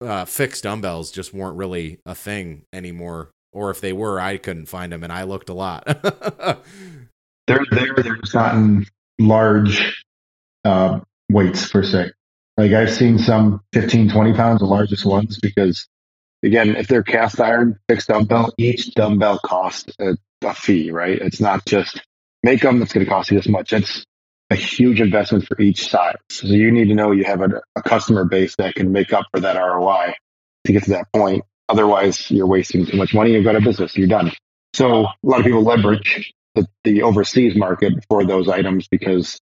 [0.00, 3.30] uh, fixed dumbbells just weren't really a thing anymore.
[3.52, 5.84] Or if they were, I couldn't find them, and I looked a lot.
[7.46, 7.94] they're there.
[7.96, 8.86] They're just not in
[9.18, 10.04] large
[10.64, 11.00] uh,
[11.30, 12.12] weights per se.
[12.56, 15.86] Like I've seen some 15, 20 pounds, the largest ones, because
[16.42, 21.18] again, if they're cast iron fixed dumbbell, each dumbbell costs a a fee, right?
[21.20, 22.00] It's not just
[22.42, 23.72] make them that's going to cost you this much.
[23.72, 24.04] It's
[24.50, 26.16] a huge investment for each side.
[26.30, 29.26] So you need to know you have a, a customer base that can make up
[29.32, 30.14] for that ROI
[30.64, 31.44] to get to that point.
[31.68, 33.32] Otherwise, you're wasting too much money.
[33.32, 33.96] You've got a business.
[33.96, 34.32] You're done.
[34.72, 39.40] So a lot of people leverage the, the overseas market for those items because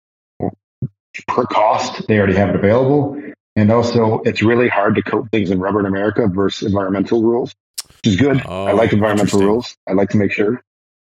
[1.26, 3.20] per cost, they already have it available.
[3.56, 7.54] And also, it's really hard to coat things in rubber in America versus environmental rules,
[7.86, 8.40] which is good.
[8.46, 9.76] Oh, I like oh, environmental rules.
[9.88, 10.62] I like to make sure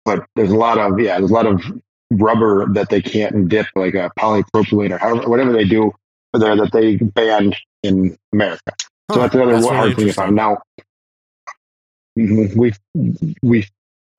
[0.05, 1.63] but there's a lot of yeah, there's a lot of
[2.11, 5.93] rubber that they can't dip, like a polypropylene or however, whatever they do
[6.33, 8.73] there that they banned in America.
[9.11, 10.37] Huh, so that's another that's hard really thing to find.
[10.37, 10.59] Now
[12.17, 12.73] we
[13.43, 13.67] we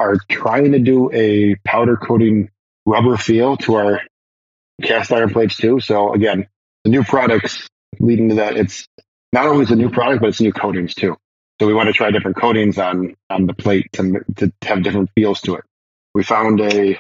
[0.01, 2.49] are trying to do a powder coating
[2.85, 4.01] rubber feel to our
[4.81, 5.79] cast iron plates too.
[5.79, 6.47] So again,
[6.83, 7.67] the new products
[7.99, 8.87] leading to that, it's
[9.33, 11.15] not always a new product, but it's new coatings too.
[11.59, 15.11] So we want to try different coatings on on the plate to to have different
[15.15, 15.63] feels to it
[16.13, 16.97] we found a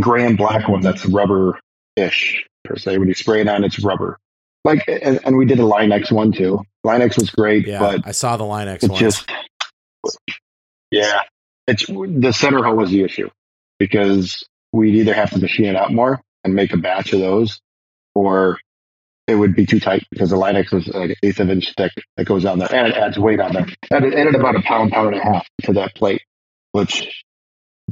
[0.00, 1.58] gray and black one that's rubber
[1.96, 2.98] ish per se.
[2.98, 4.18] When you spray it on, it's rubber.
[4.64, 6.62] Like, and, and we did a Line-X one too.
[6.84, 8.98] Line-X was great, yeah, but I saw the Line-X one.
[8.98, 9.30] Just,
[10.90, 11.20] yeah,
[11.70, 13.30] it's the center hole was the issue
[13.78, 17.60] because we'd either have to machine it out more and make a batch of those,
[18.14, 18.58] or
[19.26, 21.74] it would be too tight because the Line-X was like an eighth of an inch
[21.76, 23.66] thick that goes on there, and it adds weight on there.
[23.90, 26.22] And it added about a pound, pound and a half to that plate,
[26.72, 27.24] which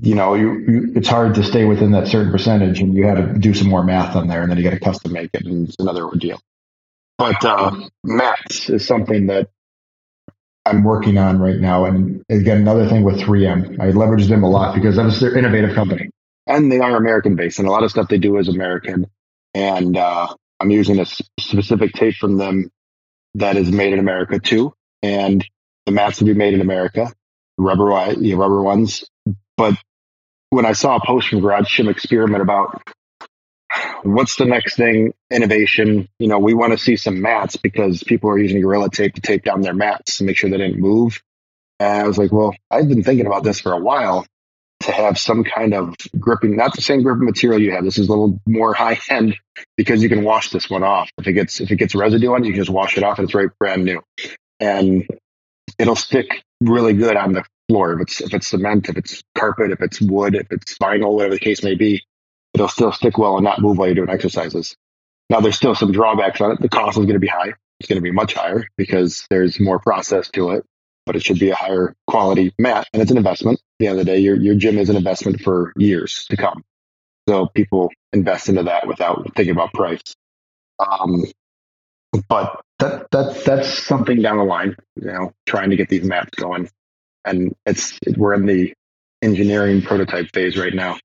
[0.01, 3.17] you know, you, you, it's hard to stay within that certain percentage, and you had
[3.17, 5.45] to do some more math on there, and then you got to custom make it,
[5.45, 6.41] and it's another ordeal.
[7.17, 9.49] But uh, mats is something that
[10.69, 14.51] I'm working on right now, and again, another thing with 3M, I leverage them a
[14.51, 16.11] lot because they're an innovative company,
[16.47, 19.07] and they are American based, and a lot of stuff they do is American.
[19.55, 20.29] And uh,
[20.61, 21.07] I'm using a
[21.41, 22.71] specific tape from them
[23.35, 25.45] that is made in America too, and
[25.87, 27.13] the mats will be made in America,
[27.57, 29.05] rubber, rubber ones.
[29.57, 29.75] But
[30.51, 32.83] when I saw a post from Garage Gym Experiment about
[34.03, 35.13] what's the next thing?
[35.31, 36.09] Innovation.
[36.19, 39.21] You know, we want to see some mats because people are using Gorilla Tape to
[39.21, 41.21] tape down their mats to make sure they didn't move.
[41.81, 44.27] And I was like, well, I've been thinking about this for a while
[44.81, 47.85] to have some kind of gripping, not the same gripping material you have.
[47.85, 49.37] This is a little more high end
[49.77, 51.11] because you can wash this one off.
[51.19, 53.19] If it gets if it gets residue on it, you can just wash it off
[53.19, 54.03] and it's right brand new.
[54.61, 55.07] And
[55.79, 57.95] it'll stick really good on the floor.
[57.95, 61.35] If it's if it's cement, if it's carpet, if it's wood, if it's vinyl, whatever
[61.35, 62.03] the case may be,
[62.59, 64.77] it'll still stick well and not move while you're doing exercises.
[65.31, 66.61] Now there's still some drawbacks on it.
[66.61, 67.55] The cost is going to be high.
[67.81, 70.65] It's going to be much higher because there's more process to it,
[71.07, 73.59] but it should be a higher quality mat and it's an investment.
[73.59, 76.37] At the end of the day, your your gym is an investment for years to
[76.37, 76.65] come.
[77.29, 80.03] So people invest into that without thinking about price.
[80.79, 81.25] Um,
[82.29, 86.31] but that that that's something down the line, you know, trying to get these maps
[86.37, 86.69] going
[87.29, 88.73] and it's we're in the
[89.23, 90.99] engineering prototype phase right now.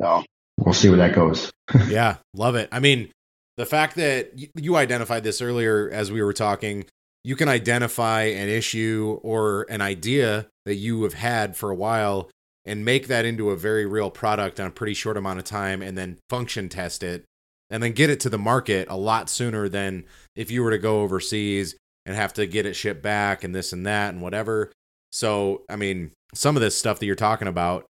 [0.00, 0.24] So
[0.60, 1.50] we'll see where that goes.
[1.88, 2.68] yeah, love it.
[2.72, 3.10] I mean,
[3.56, 6.86] the fact that you identified this earlier as we were talking,
[7.24, 12.30] you can identify an issue or an idea that you have had for a while
[12.64, 15.82] and make that into a very real product on a pretty short amount of time
[15.82, 17.24] and then function test it
[17.70, 20.04] and then get it to the market a lot sooner than
[20.34, 23.72] if you were to go overseas and have to get it shipped back and this
[23.72, 24.72] and that and whatever.
[25.12, 27.86] So, I mean, some of this stuff that you're talking about,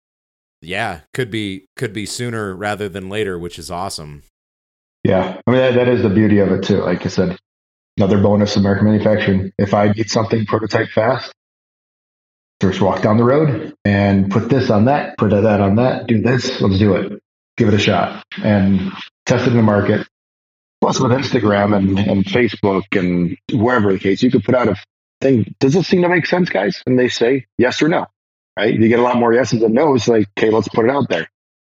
[0.62, 4.24] yeah, could be could be sooner rather than later, which is awesome.
[5.04, 6.82] Yeah, I mean that, that is the beauty of it too.
[6.82, 7.38] Like I said,
[7.98, 9.52] another bonus of American manufacturing.
[9.58, 11.32] If I need something prototype fast,
[12.62, 16.22] just walk down the road and put this on that, put that on that, do
[16.22, 16.60] this.
[16.62, 17.22] Let's do it.
[17.56, 18.92] Give it a shot and
[19.26, 20.08] test it in the market.
[20.82, 24.76] Plus, with Instagram and, and Facebook and wherever the case, you could put out a
[25.20, 25.54] thing.
[25.60, 26.82] Does it seem to make sense, guys?
[26.86, 28.08] And they say yes or no,
[28.58, 28.74] right?
[28.74, 30.08] You get a lot more yeses than nos.
[30.08, 31.30] Like, okay, let's put it out there.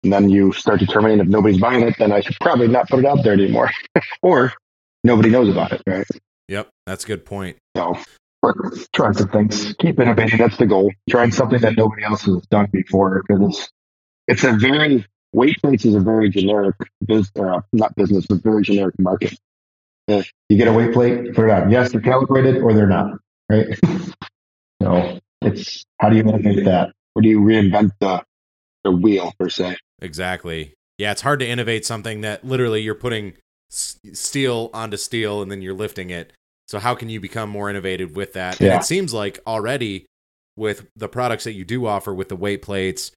[0.02, 3.00] And then you start determining if nobody's buying it, then I should probably not put
[3.00, 3.70] it out there anymore.
[4.22, 4.52] or
[5.04, 6.06] nobody knows about it, right?
[6.48, 7.58] Yep, that's a good point.
[7.76, 7.96] So
[8.94, 10.38] trying some things, keep innovating.
[10.38, 10.90] That's the goal.
[11.08, 13.70] Trying something that nobody else has done before because it's,
[14.26, 18.62] it's a very weight plates is a very generic business, uh, not business, but very
[18.62, 19.38] generic market.
[20.08, 21.70] Uh, you get a weight plate, put it on.
[21.70, 23.18] Yes, they're calibrated or they're not
[23.50, 23.78] right?
[24.82, 26.92] so it's how do you innovate that?
[27.14, 28.22] Or do you reinvent the
[28.84, 29.76] the wheel per se?
[30.00, 30.74] Exactly.
[30.98, 33.34] Yeah, it's hard to innovate something that literally you're putting
[33.70, 36.32] steel onto steel and then you're lifting it.
[36.68, 38.60] So how can you become more innovative with that?
[38.60, 38.72] Yeah.
[38.72, 40.06] And it seems like already
[40.56, 43.12] with the products that you do offer with the weight plates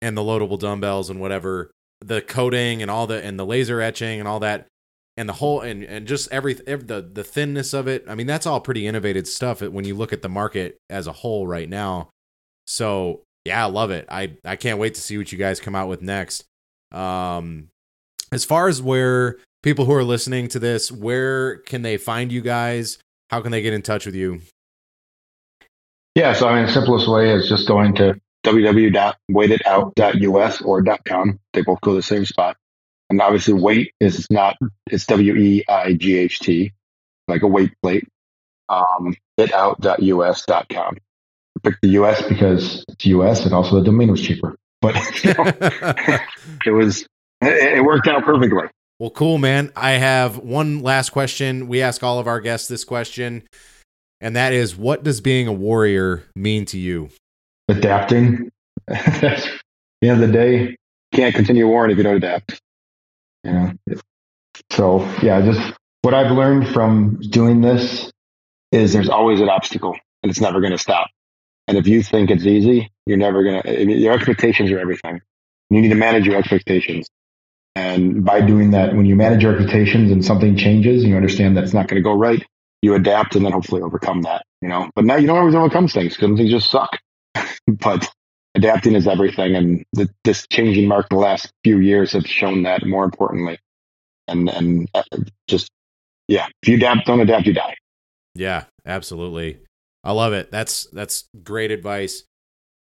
[0.00, 1.70] and the loadable dumbbells and whatever,
[2.00, 4.66] the coating and all the and the laser etching and all that,
[5.16, 8.04] and the whole and and just every, every, the the thinness of it.
[8.08, 11.12] I mean, that's all pretty innovative stuff when you look at the market as a
[11.12, 12.10] whole right now.
[12.66, 14.06] So yeah, I love it.
[14.08, 16.44] I I can't wait to see what you guys come out with next.
[16.92, 17.68] Um,
[18.32, 22.40] as far as where people who are listening to this, where can they find you
[22.40, 22.98] guys?
[23.30, 24.40] How can they get in touch with you?
[26.14, 31.40] Yeah, so I mean, the simplest way is just going to www.weighitout.us or .com.
[31.52, 32.56] They both go to the same spot.
[33.14, 34.56] And obviously, weight is not,
[34.90, 36.72] it's W E I G H T,
[37.28, 38.08] like a weight plate.
[38.68, 40.96] Um, hitout.us.com.
[40.96, 44.56] I picked the US because it's US and also the domain was cheaper.
[44.80, 45.44] But you know,
[46.66, 47.02] it was,
[47.40, 48.64] it, it worked out perfectly.
[48.98, 49.70] Well, cool, man.
[49.76, 51.68] I have one last question.
[51.68, 53.44] We ask all of our guests this question,
[54.20, 57.10] and that is what does being a warrior mean to you?
[57.68, 58.50] Adapting.
[58.88, 59.20] At
[60.02, 60.76] the end of the day,
[61.12, 62.60] can't continue warring if you don't adapt.
[63.44, 63.72] Know,
[64.70, 68.10] so yeah, just what I've learned from doing this
[68.72, 71.08] is there's always an obstacle and it's never going to stop.
[71.68, 75.20] And if you think it's easy, you're never going to, your expectations are everything.
[75.70, 77.08] You need to manage your expectations.
[77.74, 81.64] And by doing that, when you manage your expectations and something changes, you understand that
[81.64, 82.44] it's not going to go right,
[82.82, 84.90] you adapt and then hopefully overcome that, you know.
[84.94, 86.98] But now you don't always overcome things because things just suck.
[87.66, 88.08] but
[88.54, 89.54] adapting is everything.
[89.54, 93.58] And the, this changing market the last few years have shown that more importantly.
[94.28, 95.02] And, and uh,
[95.48, 95.70] just,
[96.28, 97.76] yeah, if you adapt, don't adapt, you die.
[98.34, 99.58] Yeah, absolutely.
[100.02, 100.50] I love it.
[100.50, 102.24] That's, that's great advice.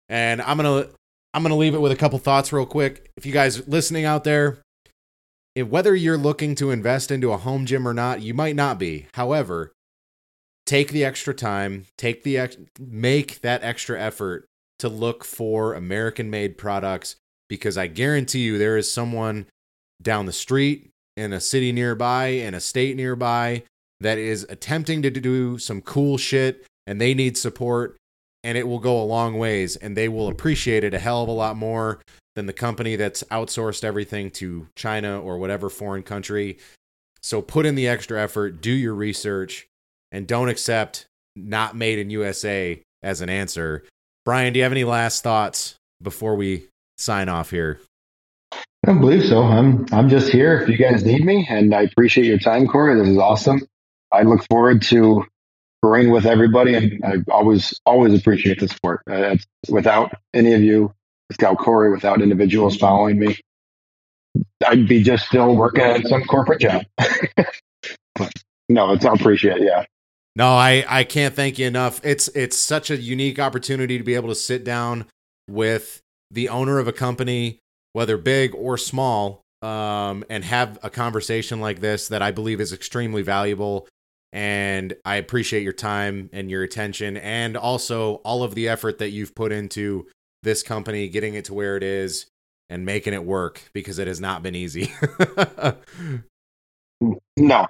[0.09, 0.89] And I'm going to,
[1.33, 3.11] I'm going to leave it with a couple thoughts real quick.
[3.15, 4.59] If you guys listening out there,
[5.55, 8.79] if whether you're looking to invest into a home gym or not, you might not
[8.79, 9.07] be.
[9.13, 9.71] However,
[10.65, 14.45] take the extra time, take the ex- make that extra effort
[14.79, 17.15] to look for American made products
[17.47, 19.45] because I guarantee you there is someone
[20.01, 23.63] down the street in a city nearby, in a state nearby,
[23.99, 27.97] that is attempting to do some cool shit and they need support.
[28.41, 31.27] and it will go a long ways and they will appreciate it a hell of
[31.27, 31.99] a lot more
[32.35, 36.57] than the company that's outsourced everything to China or whatever foreign country.
[37.21, 39.67] So put in the extra effort, do your research,
[40.13, 41.05] and don't accept
[41.35, 43.83] not made in USA as an answer.
[44.25, 46.67] Brian, do you have any last thoughts before we
[46.97, 47.79] sign off here?
[48.53, 49.43] I don't believe so.
[49.43, 52.97] I'm I'm just here if you guys need me, and I appreciate your time, Cory.
[52.99, 53.61] This is awesome.
[54.11, 55.25] I look forward to
[55.83, 59.01] growing with everybody, and I always always appreciate the support.
[59.09, 59.35] Uh,
[59.69, 60.93] without any of you,
[61.29, 63.37] without Cory, without individuals following me,
[64.65, 66.83] I'd be just still working at some corporate job.
[68.69, 69.57] no, it's I appreciate.
[69.57, 69.85] It, yeah.
[70.39, 71.99] No, I I can't thank you enough.
[72.01, 75.05] It's it's such a unique opportunity to be able to sit down
[75.49, 77.59] with the owner of a company
[77.91, 82.71] whether big or small, um, and have a conversation like this that I believe is
[82.71, 83.85] extremely valuable.
[84.31, 89.09] And I appreciate your time and your attention, and also all of the effort that
[89.09, 90.07] you've put into
[90.43, 92.27] this company, getting it to where it is,
[92.69, 94.93] and making it work because it has not been easy.
[97.35, 97.67] no,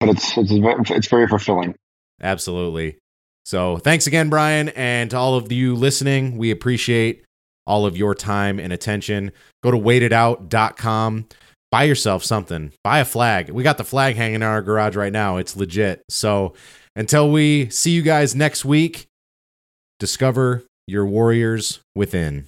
[0.00, 1.74] but it's it's it's very fulfilling.
[2.22, 2.98] Absolutely.
[3.44, 6.36] So thanks again, Brian, and to all of you listening.
[6.36, 7.24] We appreciate
[7.66, 9.32] all of your time and attention.
[9.62, 11.26] Go to waitout.com.
[11.70, 12.72] Buy yourself something.
[12.84, 13.50] Buy a flag.
[13.50, 15.36] We got the flag hanging in our garage right now.
[15.36, 16.02] It's legit.
[16.08, 16.54] So
[16.94, 19.06] until we see you guys next week,
[19.98, 22.46] discover your warriors within.